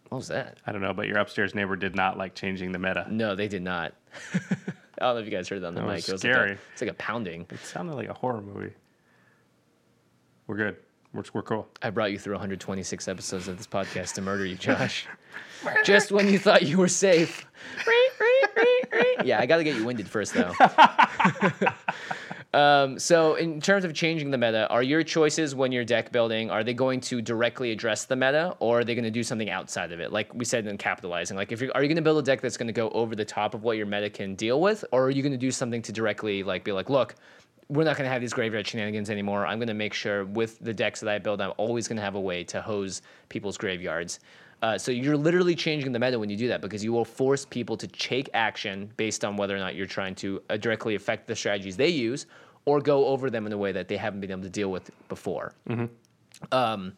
[0.08, 0.58] What was that?
[0.66, 3.06] I don't know, but your upstairs neighbor did not like changing the meta.
[3.10, 3.92] No, they did not.
[4.34, 5.96] I don't know if you guys heard that on the That mic.
[5.96, 6.50] was it was scary.
[6.50, 7.46] Like a, it's like a pounding.
[7.50, 8.72] It sounded like a horror movie.
[10.46, 10.76] We're good.
[11.12, 11.68] We're, we're cool.
[11.82, 15.06] I brought you through 126 episodes of this podcast to murder you, Josh.
[15.84, 17.46] Just when you thought you were safe.
[19.24, 20.52] yeah, I got to get you winded first, though.
[22.54, 26.50] Um, so, in terms of changing the meta, are your choices when you're deck building,
[26.50, 29.50] are they going to directly address the meta or are they going to do something
[29.50, 30.12] outside of it?
[30.12, 32.40] Like we said in capitalizing, like if you're, are you going to build a deck
[32.40, 35.04] that's going to go over the top of what your meta can deal with or
[35.04, 37.16] are you going to do something to directly like be like, look,
[37.68, 39.46] we're not going to have these graveyard shenanigans anymore.
[39.46, 42.02] I'm going to make sure with the decks that I build, I'm always going to
[42.02, 44.20] have a way to hose people's graveyards.
[44.60, 47.44] Uh, so you're literally changing the meta when you do that because you will force
[47.44, 51.28] people to take action based on whether or not you're trying to uh, directly affect
[51.28, 52.26] the strategies they use
[52.64, 54.90] or go over them in a way that they haven't been able to deal with
[55.08, 55.54] before.
[56.52, 56.94] Um,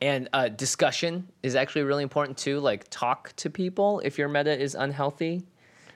[0.00, 2.58] and uh, discussion is actually really important too.
[2.60, 5.42] Like talk to people if your meta is unhealthy.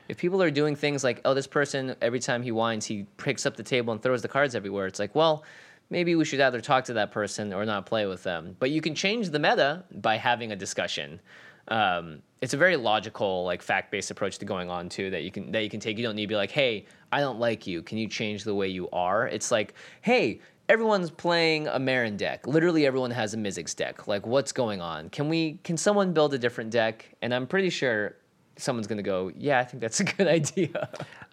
[0.08, 3.46] If people are doing things like, oh, this person every time he whines, he picks
[3.46, 4.86] up the table and throws the cards everywhere.
[4.86, 5.42] It's like, well,
[5.90, 8.56] maybe we should either talk to that person or not play with them.
[8.58, 11.20] But you can change the meta by having a discussion.
[11.68, 15.50] Um, it's a very logical, like fact-based approach to going on too that you can
[15.52, 15.98] that you can take.
[15.98, 17.82] You don't need to be like, hey, I don't like you.
[17.82, 19.26] Can you change the way you are?
[19.26, 22.46] It's like, hey, everyone's playing a Meren deck.
[22.46, 24.06] Literally everyone has a Mizzix deck.
[24.06, 25.08] Like, what's going on?
[25.10, 25.58] Can we?
[25.64, 27.14] Can someone build a different deck?
[27.22, 28.16] And I'm pretty sure
[28.56, 30.88] someone's gonna go, yeah, I think that's a good idea.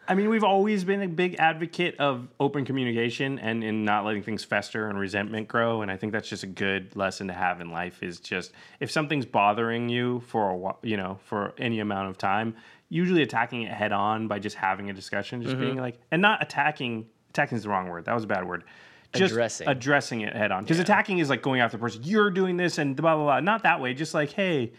[0.07, 4.21] I mean, we've always been a big advocate of open communication and in not letting
[4.21, 5.81] things fester and resentment grow.
[5.81, 8.03] And I think that's just a good lesson to have in life.
[8.03, 12.17] Is just if something's bothering you for a while, you know, for any amount of
[12.17, 12.55] time,
[12.89, 15.79] usually attacking it head on by just having a discussion, just being mm-hmm.
[15.79, 17.07] like, and not attacking.
[17.29, 18.05] Attacking is the wrong word.
[18.05, 18.63] That was a bad word.
[19.15, 19.67] Just Addressing.
[19.67, 20.63] addressing it head on.
[20.63, 22.01] Because attacking is like going after the person.
[22.03, 23.39] You're doing this and blah blah blah.
[23.39, 23.93] Not that way.
[23.93, 24.73] Just like, hey,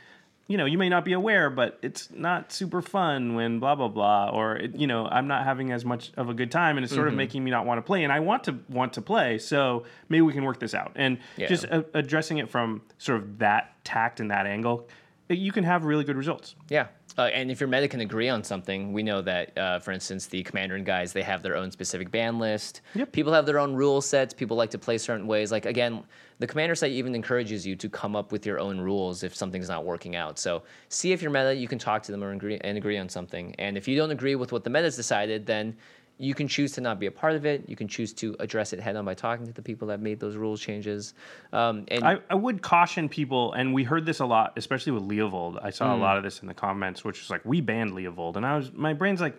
[0.47, 3.89] you know, you may not be aware, but it's not super fun when blah blah
[3.89, 6.85] blah, or it, you know, I'm not having as much of a good time, and
[6.85, 6.99] it's Mm-hmm.
[7.01, 9.39] sort of making me not want to play, and I want to want to play,
[9.39, 11.47] so maybe we can work this out, and Yeah.
[11.49, 14.87] just a- addressing it from sort of that tact and that angle,
[15.29, 16.55] you can have really good results.
[16.69, 16.89] Yeah.
[17.17, 20.27] Uh, and if your meta can agree on something, we know that, uh, for instance,
[20.27, 22.81] the commander and guys, they have their own specific ban list.
[22.95, 23.13] Yep.
[23.13, 24.35] People have their own rule sets.
[24.35, 25.53] People like to play certain ways.
[25.53, 26.03] Like, again,
[26.41, 29.69] the commander site even encourages you to come up with your own rules if something's
[29.69, 30.39] not working out.
[30.39, 33.09] So see if your meta, you can talk to them or agree, and agree on
[33.09, 33.55] something.
[33.59, 35.77] And if you don't agree with what the meta's decided, then
[36.19, 37.65] you can choose to not be a part of it.
[37.69, 40.21] You can choose to address it head on by talking to the people that made
[40.21, 41.15] those rules changes.
[41.53, 45.03] Um, and I, I would caution people, and we heard this a lot, especially with
[45.03, 45.59] Leovold.
[45.63, 45.75] I Mm.
[45.75, 48.47] saw a lot of this in the comments, which was like, we banned Leovold, and
[48.47, 49.35] I was, my brain's like,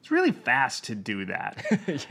[0.00, 1.62] it's really fast to do that.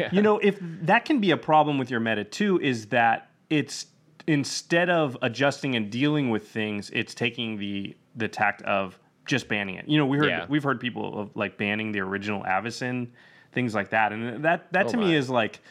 [0.13, 3.87] You know, if that can be a problem with your meta too, is that it's
[4.27, 9.75] instead of adjusting and dealing with things, it's taking the the tact of just banning
[9.75, 9.87] it.
[9.87, 10.45] You know, we heard Yeah.
[10.49, 13.07] we've heard people of like banning the original Avacyn,
[13.51, 15.61] things like that, and that that to Oh me is like.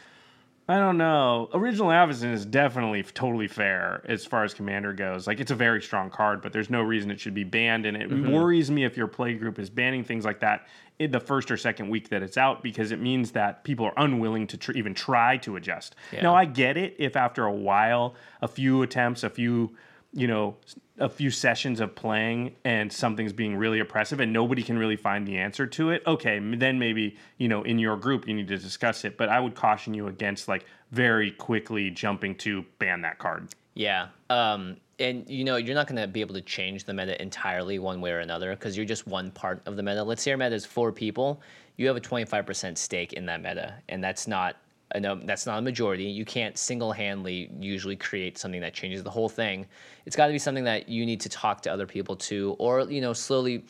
[0.71, 1.49] I don't know.
[1.51, 5.25] Original Avacyn is definitely totally fair as far as Commander goes.
[5.25, 7.87] Like, it's a very strong card, but there's no reason it should be banned.
[7.87, 8.31] And it Mm-hmm.
[8.31, 10.67] worries me if your play group is banning things like that
[10.99, 13.95] in the first or second week that it's out because it means that people are
[13.97, 15.95] unwilling to tr- even try to adjust.
[16.11, 16.21] Yeah.
[16.21, 19.75] Now, I get it if after a while, a few attempts, a few,
[20.13, 20.57] you know,
[20.97, 25.27] a few sessions of playing and something's being really oppressive and nobody can really find
[25.27, 26.03] the answer to it.
[26.05, 29.39] Okay, then maybe, you know, in your group you need to discuss it, but I
[29.39, 33.47] would caution you against like very quickly jumping to ban that card.
[33.75, 34.07] Yeah.
[34.29, 37.79] Um, and you know you're not going to be able to change the meta entirely
[37.79, 40.03] one way or another because you're just one part of the meta.
[40.03, 41.41] Let's say your meta is four people,
[41.77, 44.57] you have a 25% stake in that meta, and that's not
[44.97, 46.05] no, um, that's not a majority.
[46.05, 49.67] You can't single-handedly usually create something that changes the whole thing.
[50.05, 52.81] It's got to be something that you need to talk to other people to, or
[52.81, 53.65] you know slowly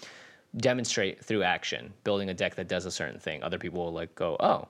[0.57, 3.43] demonstrate through action, building a deck that does a certain thing.
[3.43, 4.67] Other people will like go, oh,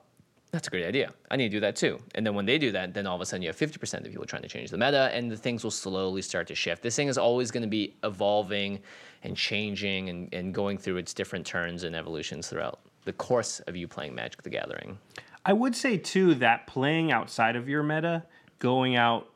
[0.50, 1.12] that's a great idea.
[1.30, 1.98] I need to do that too.
[2.14, 4.04] And then when they do that, then all of a sudden you have 50% of
[4.04, 6.82] people trying to change the meta and the things will slowly start to shift.
[6.82, 8.80] This thing is always going to be evolving
[9.22, 13.76] and changing and, and going through its different turns and evolutions throughout the course of
[13.76, 14.98] you playing Magic the Gathering.
[15.44, 18.24] I would say too that playing outside of your meta,
[18.58, 19.28] going out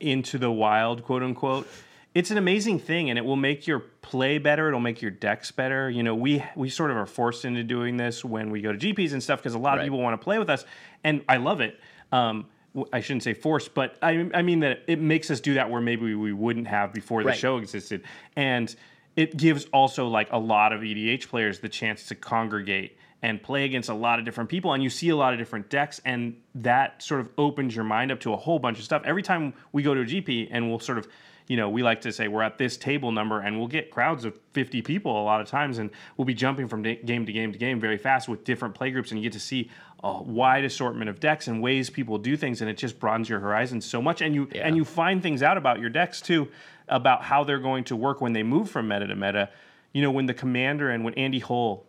[0.00, 1.66] into the wild, quote unquote,
[2.14, 5.50] it's an amazing thing and it will make your play better it'll make your decks
[5.50, 8.72] better you know we we sort of are forced into doing this when we go
[8.72, 9.80] to gps and stuff because a lot Right.
[9.80, 10.64] of people want to play with us
[11.04, 11.78] and i love it
[12.10, 12.46] um,
[12.92, 15.80] I shouldn't say forced, but I, I mean that it makes us do that where
[15.80, 17.38] maybe we wouldn't have before the Right.
[17.38, 18.02] show existed.
[18.36, 18.74] And
[19.16, 23.64] it gives also like a lot of EDH players the chance to congregate and play
[23.64, 26.36] against a lot of different people and you see a lot of different decks and
[26.54, 29.02] that sort of opens your mind up to a whole bunch of stuff.
[29.04, 31.08] Every time we go to a GP and we'll sort of
[31.48, 34.26] you know, we like to say we're at this table number and we'll get crowds
[34.26, 35.88] of 50 people a lot of times and
[36.18, 39.12] we'll be jumping from game to game to game very fast with different play groups
[39.12, 39.70] and you get to see
[40.04, 43.40] a wide assortment of decks and ways people do things and it just broadens your
[43.40, 44.66] horizons so much and you Yeah.
[44.66, 46.48] and you find things out about your decks too
[46.86, 49.48] about how they're going to work when they move from meta to meta.
[49.94, 51.86] You know, when the commander and when Andy Hull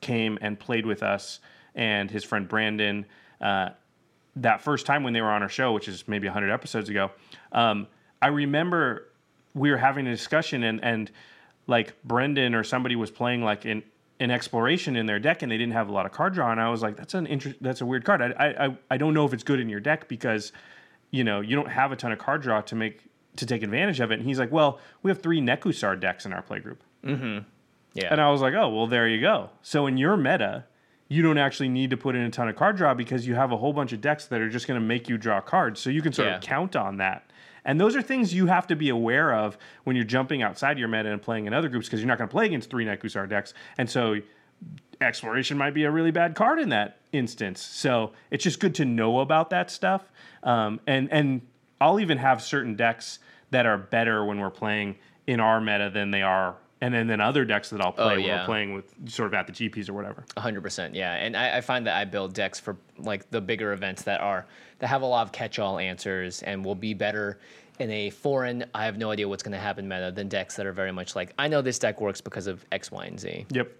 [0.00, 1.40] came and played with us
[1.74, 3.06] and his friend Brandon
[3.40, 3.70] uh,
[4.36, 7.10] that first time when they were on our show, which is maybe 100 episodes ago,
[7.52, 7.86] um,
[8.22, 9.08] I remember
[9.54, 11.10] we were having a discussion and, and
[11.66, 13.82] like Brendan or somebody was playing like an,
[14.20, 16.50] an exploration in their deck and they didn't have a lot of card draw.
[16.52, 18.20] And I was like, that's an inter- that's a weird card.
[18.22, 18.26] I,
[18.66, 20.52] I, I- don't know if it's good in your deck because,
[21.10, 23.02] you know, you don't have a ton of card draw to make,
[23.36, 24.18] to take advantage of it.
[24.18, 26.78] And he's like, well, we have three Nekusar decks in our playgroup.
[28.02, 28.08] Yeah.
[28.12, 29.50] And I was like, oh, well, there you go.
[29.62, 30.64] So in your meta,
[31.08, 33.50] you don't actually need to put in a ton of card draw because you have
[33.52, 35.80] a whole bunch of decks that are just going to make you draw cards.
[35.80, 36.36] So you can sort Yeah.
[36.36, 37.30] of count on that.
[37.64, 40.88] And those are things you have to be aware of when you're jumping outside your
[40.88, 43.28] meta and playing in other groups because you're not going to play against three Nekusar
[43.28, 43.52] decks.
[43.76, 44.16] And so
[45.00, 47.60] exploration might be a really bad card in that instance.
[47.60, 50.10] So it's just good to know about that stuff.
[50.42, 51.42] Um, and and
[51.80, 53.18] I'll even have certain decks
[53.50, 54.96] that are better when we're playing
[55.26, 58.16] in our meta than they are, and then, then other decks that I'll oh, play
[58.16, 58.40] when Oh, yeah.
[58.40, 60.24] we're playing with sort of at the GPs or whatever.
[60.36, 61.14] hundred percent, yeah.
[61.14, 64.46] And I, I find that I build decks for like the bigger events that are
[64.78, 67.38] that have a lot of catch-all answers and will be better
[67.80, 68.64] in a foreign.
[68.74, 71.16] I have no idea what's going to happen meta than decks that are very much
[71.16, 73.46] like I know this deck works because of X, Y, and Z.
[73.50, 73.72] Yep.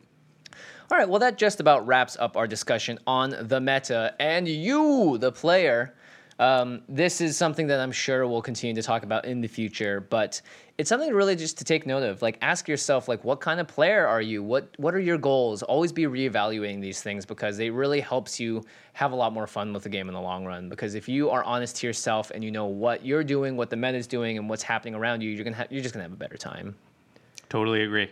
[0.90, 5.18] All right, well, that just about wraps up our discussion on the meta and you,
[5.18, 5.94] the player.
[6.39, 10.01] Um, this is something that I'm sure we'll continue to talk about in the future,
[10.01, 10.41] but
[10.78, 12.22] it's something really just to take note of.
[12.22, 14.45] Like, ask yourself, like, what kind of player are you?
[14.45, 15.64] What What are your goals?
[15.64, 19.72] Always be reevaluating these things because it really helps you have a lot more fun
[19.72, 20.68] with the game in the long run.
[20.68, 23.76] Because if you are honest to yourself and you know what you're doing, what the
[23.76, 26.12] meta is doing, and what's happening around you, you're gonna ha- you're just gonna have
[26.12, 26.76] a better time.
[27.49, 28.09] Totally agree.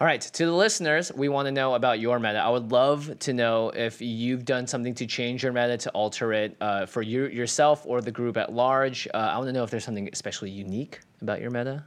[0.00, 2.38] All right, to the listeners, we want to know about your meta.
[2.38, 6.32] I would love to know if you've done something to change your meta to alter
[6.32, 9.08] it uh, for you yourself or the group at large.
[9.12, 11.82] Uh, I want to know if there's something especially unique about your meta.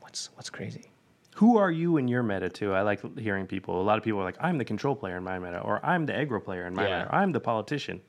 [0.00, 0.90] What's what's crazy?
[1.36, 2.74] Who are you in your meta too?
[2.74, 3.80] I like hearing people.
[3.80, 6.04] A lot of people are like, I'm the control player in my meta, or I'm
[6.04, 6.98] the aggro player in my Yeah.
[6.98, 8.02] meta, or I'm the politician.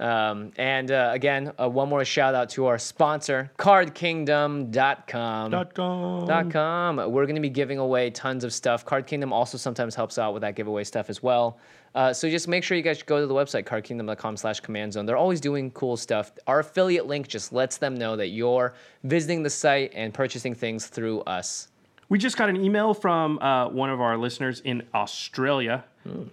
[0.00, 5.50] Um, and uh, again, uh, one more shout out to our sponsor, CardKingdom.com.
[5.50, 6.26] Dot com.
[6.26, 6.96] Dot com.
[6.96, 8.84] We're going to be giving away tons of stuff.
[8.84, 11.58] Card Kingdom also sometimes helps out with that giveaway stuff as well.
[11.94, 15.06] Uh, so just make sure you guys go to the website, cardkingdom.com slash command zone.
[15.06, 16.30] They're always doing cool stuff.
[16.46, 18.74] Our affiliate link just lets them know that you're
[19.04, 21.68] visiting the site and purchasing things through us.
[22.08, 25.84] We just got an email from uh, one of our listeners in Australia,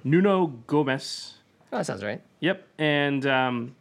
[0.03, 1.34] Nuno Gomez.
[1.72, 2.22] Oh, that sounds right.
[2.39, 2.68] Yep.
[2.78, 3.76] And um,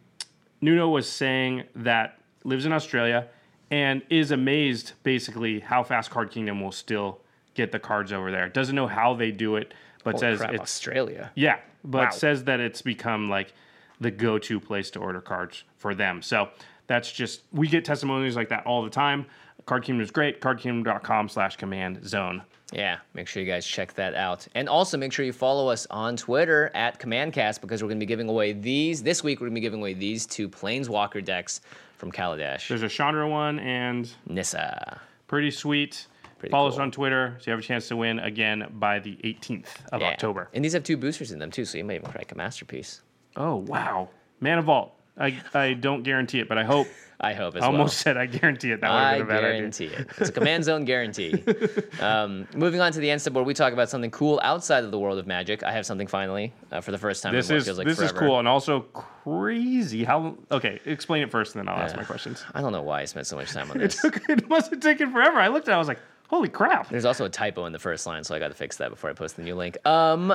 [0.61, 3.28] Nuno was saying that lives in Australia
[3.70, 7.20] and is amazed basically how fast Card Kingdom will still
[7.55, 8.49] get the cards over there.
[8.49, 9.72] Doesn't know how they do it,
[10.03, 11.30] but Holy says crap, it's Australia.
[11.35, 12.11] yeah, but Wow.
[12.11, 13.53] says that it's become like
[14.01, 16.20] the go-to place to order cards for them.
[16.20, 16.49] So
[16.89, 19.26] that's just we get testimonies like that all the time.
[19.66, 20.41] Card Kingdom is great.
[20.43, 22.43] CardKingdom.com slash command zone.
[22.72, 24.48] Yeah, make sure you guys check that out.
[24.54, 28.06] And also make sure you follow us on Twitter at CommandCast because we're going to
[28.06, 29.02] be giving away these.
[29.02, 31.60] This week, we're going to be giving away these two Planeswalker decks
[31.98, 32.66] from Kaladesh.
[32.68, 35.00] There's a Chandra one and Nissa.
[35.26, 36.06] pretty sweet.
[36.38, 39.16] Pretty Follow us on Twitter so you have a chance to win again by the
[39.24, 40.08] 18th of Yeah.
[40.08, 40.48] October.
[40.52, 43.00] And these have two boosters in them too, so you may even crack a masterpiece.
[43.36, 44.08] Oh wow,
[44.40, 44.92] Mana Vault.
[45.16, 46.88] I, I don't guarantee it, but I hope.
[47.24, 47.78] I hope as I well.
[47.78, 48.80] almost said I guarantee it.
[48.80, 49.56] That would have I been a bad idea.
[49.58, 50.08] guarantee it.
[50.18, 51.42] It's a command zone guarantee.
[52.00, 54.90] Um, moving on to the end step where we talk about something cool outside of
[54.90, 55.62] the world of magic.
[55.62, 57.32] I have something finally uh, for the first time.
[57.32, 60.04] This is feels like this is cool and also crazy.
[60.04, 60.80] How okay?
[60.84, 62.44] Explain it first, and then I'll ask my questions.
[62.54, 64.02] I don't know why I spent so much time on this.
[64.04, 65.38] It took it must have taken forever.
[65.38, 66.00] I looked at it, I was like,
[66.35, 66.89] holy crap.
[66.89, 69.09] There's also a typo in the first line, so I got to fix that before
[69.09, 69.76] I post the new link.
[69.87, 70.32] Um,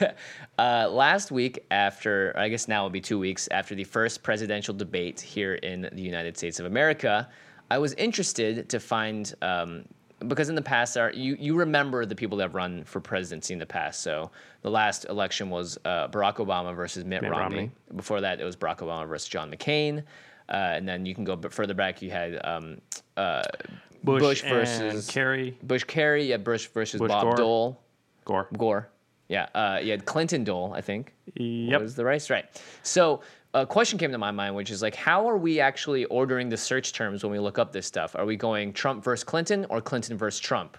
[0.58, 4.72] uh, last week, after I guess now it'll be two weeks after the first presidential
[4.72, 7.28] debate here in the United States of America,
[7.72, 9.84] I was interested to find um,
[10.28, 13.52] because in the past, are you you remember the people that have run for presidency
[13.52, 14.00] in the past?
[14.02, 14.30] So
[14.60, 17.56] the last election was uh, Barack Obama versus Mitt, Mitt Romney.
[17.56, 17.70] Romney.
[17.96, 20.04] Before that, it was Barack Obama versus John McCain.
[20.48, 22.00] Uh, and then you can go a bit further back.
[22.00, 22.80] You had um,
[23.16, 23.42] uh,
[24.02, 27.36] Bush, Bush versus- Kerry Bush Kerry, yeah, Bush versus Bush Bob Gore.
[27.36, 27.80] Dole.
[28.24, 28.48] Gore.
[28.56, 28.88] Gore.
[29.28, 31.14] Yeah, uh, you had Clinton Dole, I think.
[31.36, 31.80] Yep.
[31.80, 32.44] Was the race right?
[32.82, 33.22] So
[33.54, 36.56] a question came to my mind, which is like, how are we actually ordering the
[36.56, 38.14] search terms when we look up this stuff?
[38.16, 40.76] Are we going Trump versus Clinton or Clinton versus Trump?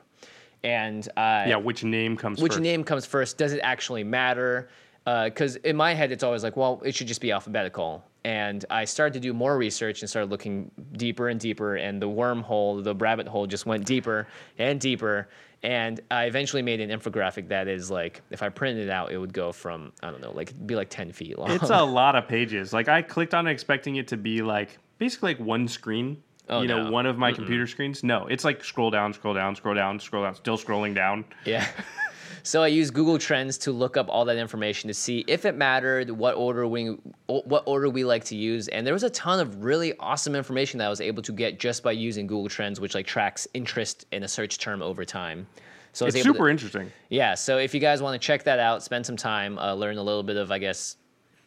[0.64, 2.62] And uh, Yeah, which name comes which first?
[2.62, 3.38] name comes first?
[3.38, 4.70] Does it actually matter?
[5.06, 8.04] Because in my head, it's always like, well, it should just be alphabetical.
[8.26, 12.08] And I started to do more research and started looking deeper and deeper, and the
[12.08, 15.28] wormhole, the rabbit hole, just went deeper and deeper.
[15.62, 19.18] And I eventually made an infographic that is like, if I printed it out, it
[19.18, 21.52] would go from I don't know, like it'd be like ten feet long.
[21.52, 22.74] It's a lot of pages.
[22.74, 26.22] Like I clicked on it expecting it to be like basically like one screen.
[26.50, 26.92] Oh, you know, no.
[26.92, 28.04] one of my computer screens.
[28.04, 31.24] No, it's like scroll down, scroll down, scroll down, scroll down, still scrolling down.
[31.46, 31.66] Yeah.
[32.46, 35.56] So I used Google Trends to look up all that information to see if it
[35.56, 39.40] mattered, what order we what order we like to use, and there was a ton
[39.40, 42.82] of really awesome information that I was able to get just by using Google Trends,
[42.82, 45.48] which like tracks interest in a search term over time.
[45.94, 46.92] So It's super to, interesting.
[47.10, 47.34] yeah.
[47.36, 50.04] So if you guys want to check that out, spend some time, uh, learn a
[50.04, 50.98] little bit of I guess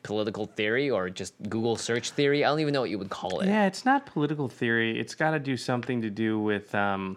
[0.02, 2.42] political theory or just Google search theory.
[2.44, 3.48] I don't even know what you would call it.
[3.48, 4.98] Yeah, it's not political theory.
[4.98, 7.16] It's got to do something to do with, um,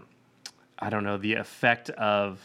[0.80, 2.42] I don't know, the effect of,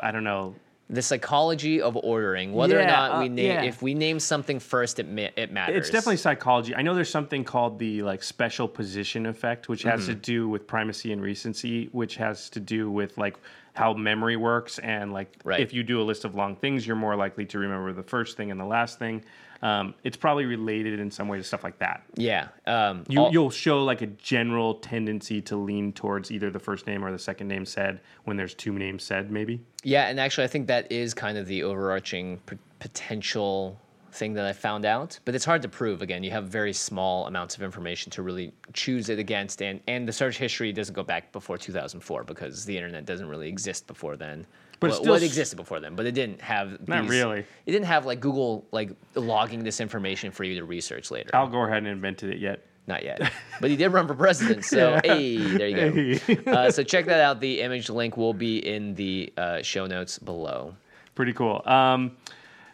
[0.00, 0.54] I don't know.
[0.88, 3.62] The psychology of ordering, whether or not we uh, name yeah.
[3.62, 5.76] if we name something first, it ma- it matters.
[5.76, 6.74] It's definitely psychology.
[6.74, 10.20] I know there's something called the like special position effect, which has to Mm-hmm.
[10.22, 13.36] do with primacy and recency, which has to do with like
[13.74, 15.60] how memory works and like Right.
[15.60, 18.36] if you do a list of long things, you're more likely to remember the first
[18.36, 19.24] thing and the last thing.
[19.62, 22.02] Um, it's probably related in some way to stuff like that.
[22.16, 22.48] yeah.
[22.66, 26.86] Um, You, all- you'll show like a general tendency to lean towards either the first
[26.86, 29.60] name or the second name said when there's two names said, maybe.
[29.84, 33.78] Yeah, and actually, I think that is kind of the overarching p- potential
[34.12, 35.18] thing that I found out.
[35.24, 36.02] But it's hard to prove.
[36.02, 40.06] Again, you have very small amounts of information to really choose it against, and and
[40.06, 44.16] the search history doesn't go back before 2004 because the internet doesn't really exist before
[44.16, 44.46] then.
[44.80, 46.88] But well, well, it existed before then, but it didn't have.
[46.88, 47.40] Not these- really.
[47.66, 51.30] It didn't have like Google like logging this information for you to research later.
[51.34, 52.64] Al Gore hadn't invented it yet.
[52.86, 53.30] Not yet,
[53.60, 54.64] but he did run for president.
[54.64, 56.34] So hey, there you go.
[56.50, 57.38] Uh, so check that out.
[57.40, 60.74] The image link will be in the uh, show notes below.
[61.14, 61.62] Pretty cool.
[61.66, 62.16] Um,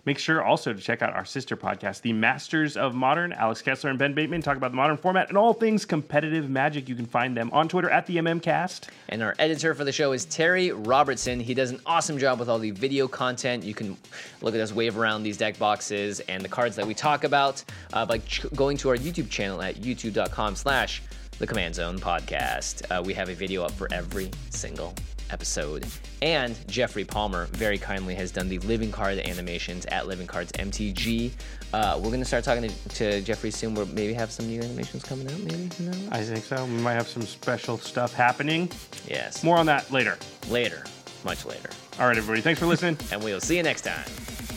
[0.07, 3.33] make sure also to check out our sister podcast, The Masters of Modern.
[3.33, 6.89] Alex Kessler and Ben Bateman talk about the modern format and all things competitive magic.
[6.89, 8.89] You can find them on Twitter at the MMCast.
[9.09, 11.41] And our editor for the show is Terry Robertson.
[11.41, 13.65] He does an awesome job with all the video content.
[13.65, 13.97] You can
[14.41, 17.63] look at us wave around these deck boxes and the cards that we talk about
[17.93, 21.03] uh, by ch- going to our YouTube channel at youtube.com slash
[21.39, 22.83] the Command Zone Podcast.
[22.91, 24.95] Uh, we have a video up for every single
[25.31, 25.87] episode.
[26.23, 31.33] And Jeffrey Palmer very kindly has done the living card animations at Living Cards MTG.
[31.73, 33.75] Uh, we're going to start talking to, to Jeffrey soon.
[33.75, 35.69] We'll maybe have some new animations coming out, maybe?
[35.81, 36.09] Knows?
[36.11, 36.65] I think so.
[36.65, 38.71] We might have some special stuff happening.
[39.07, 39.43] Yes.
[39.45, 40.17] More on that later.
[40.49, 40.85] Later.
[41.25, 41.71] Much later.
[41.99, 42.41] All right, everybody.
[42.41, 42.97] Thanks for listening.
[43.13, 44.05] and we'll see you next time.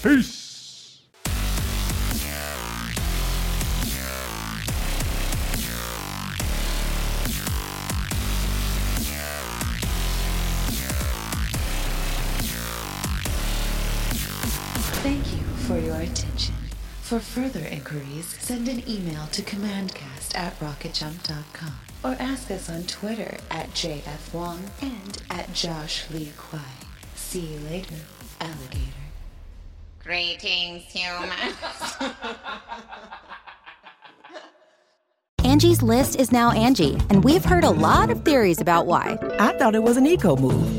[0.03, 0.39] Peace.
[16.00, 16.56] Your attention.
[17.02, 21.74] For further inquiries, send an email to commandcast at rocketjump.com
[22.04, 26.60] or ask us on Twitter at JFWong and at Josh Lee Kwai.
[27.16, 27.95] See you later,
[28.39, 28.86] alligator.
[30.04, 31.56] Greetings, humans.
[35.43, 39.18] Angie's list is now Angie, and we've heard a lot of theories about why.
[39.39, 40.78] I thought it was an eco move.